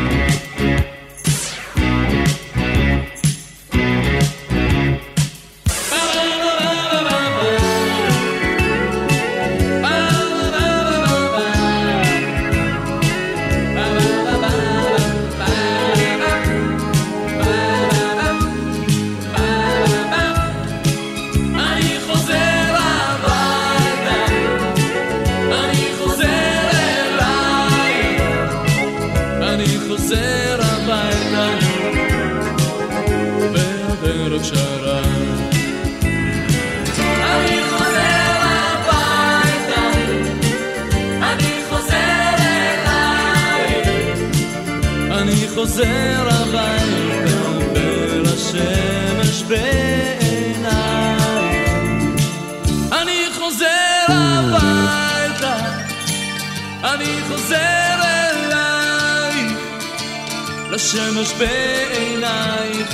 לשמש 60.95 61.33
בעינייך. 61.33 62.89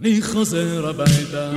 אני 0.00 0.22
חוזר 0.22 0.88
הביתה. 0.88 1.52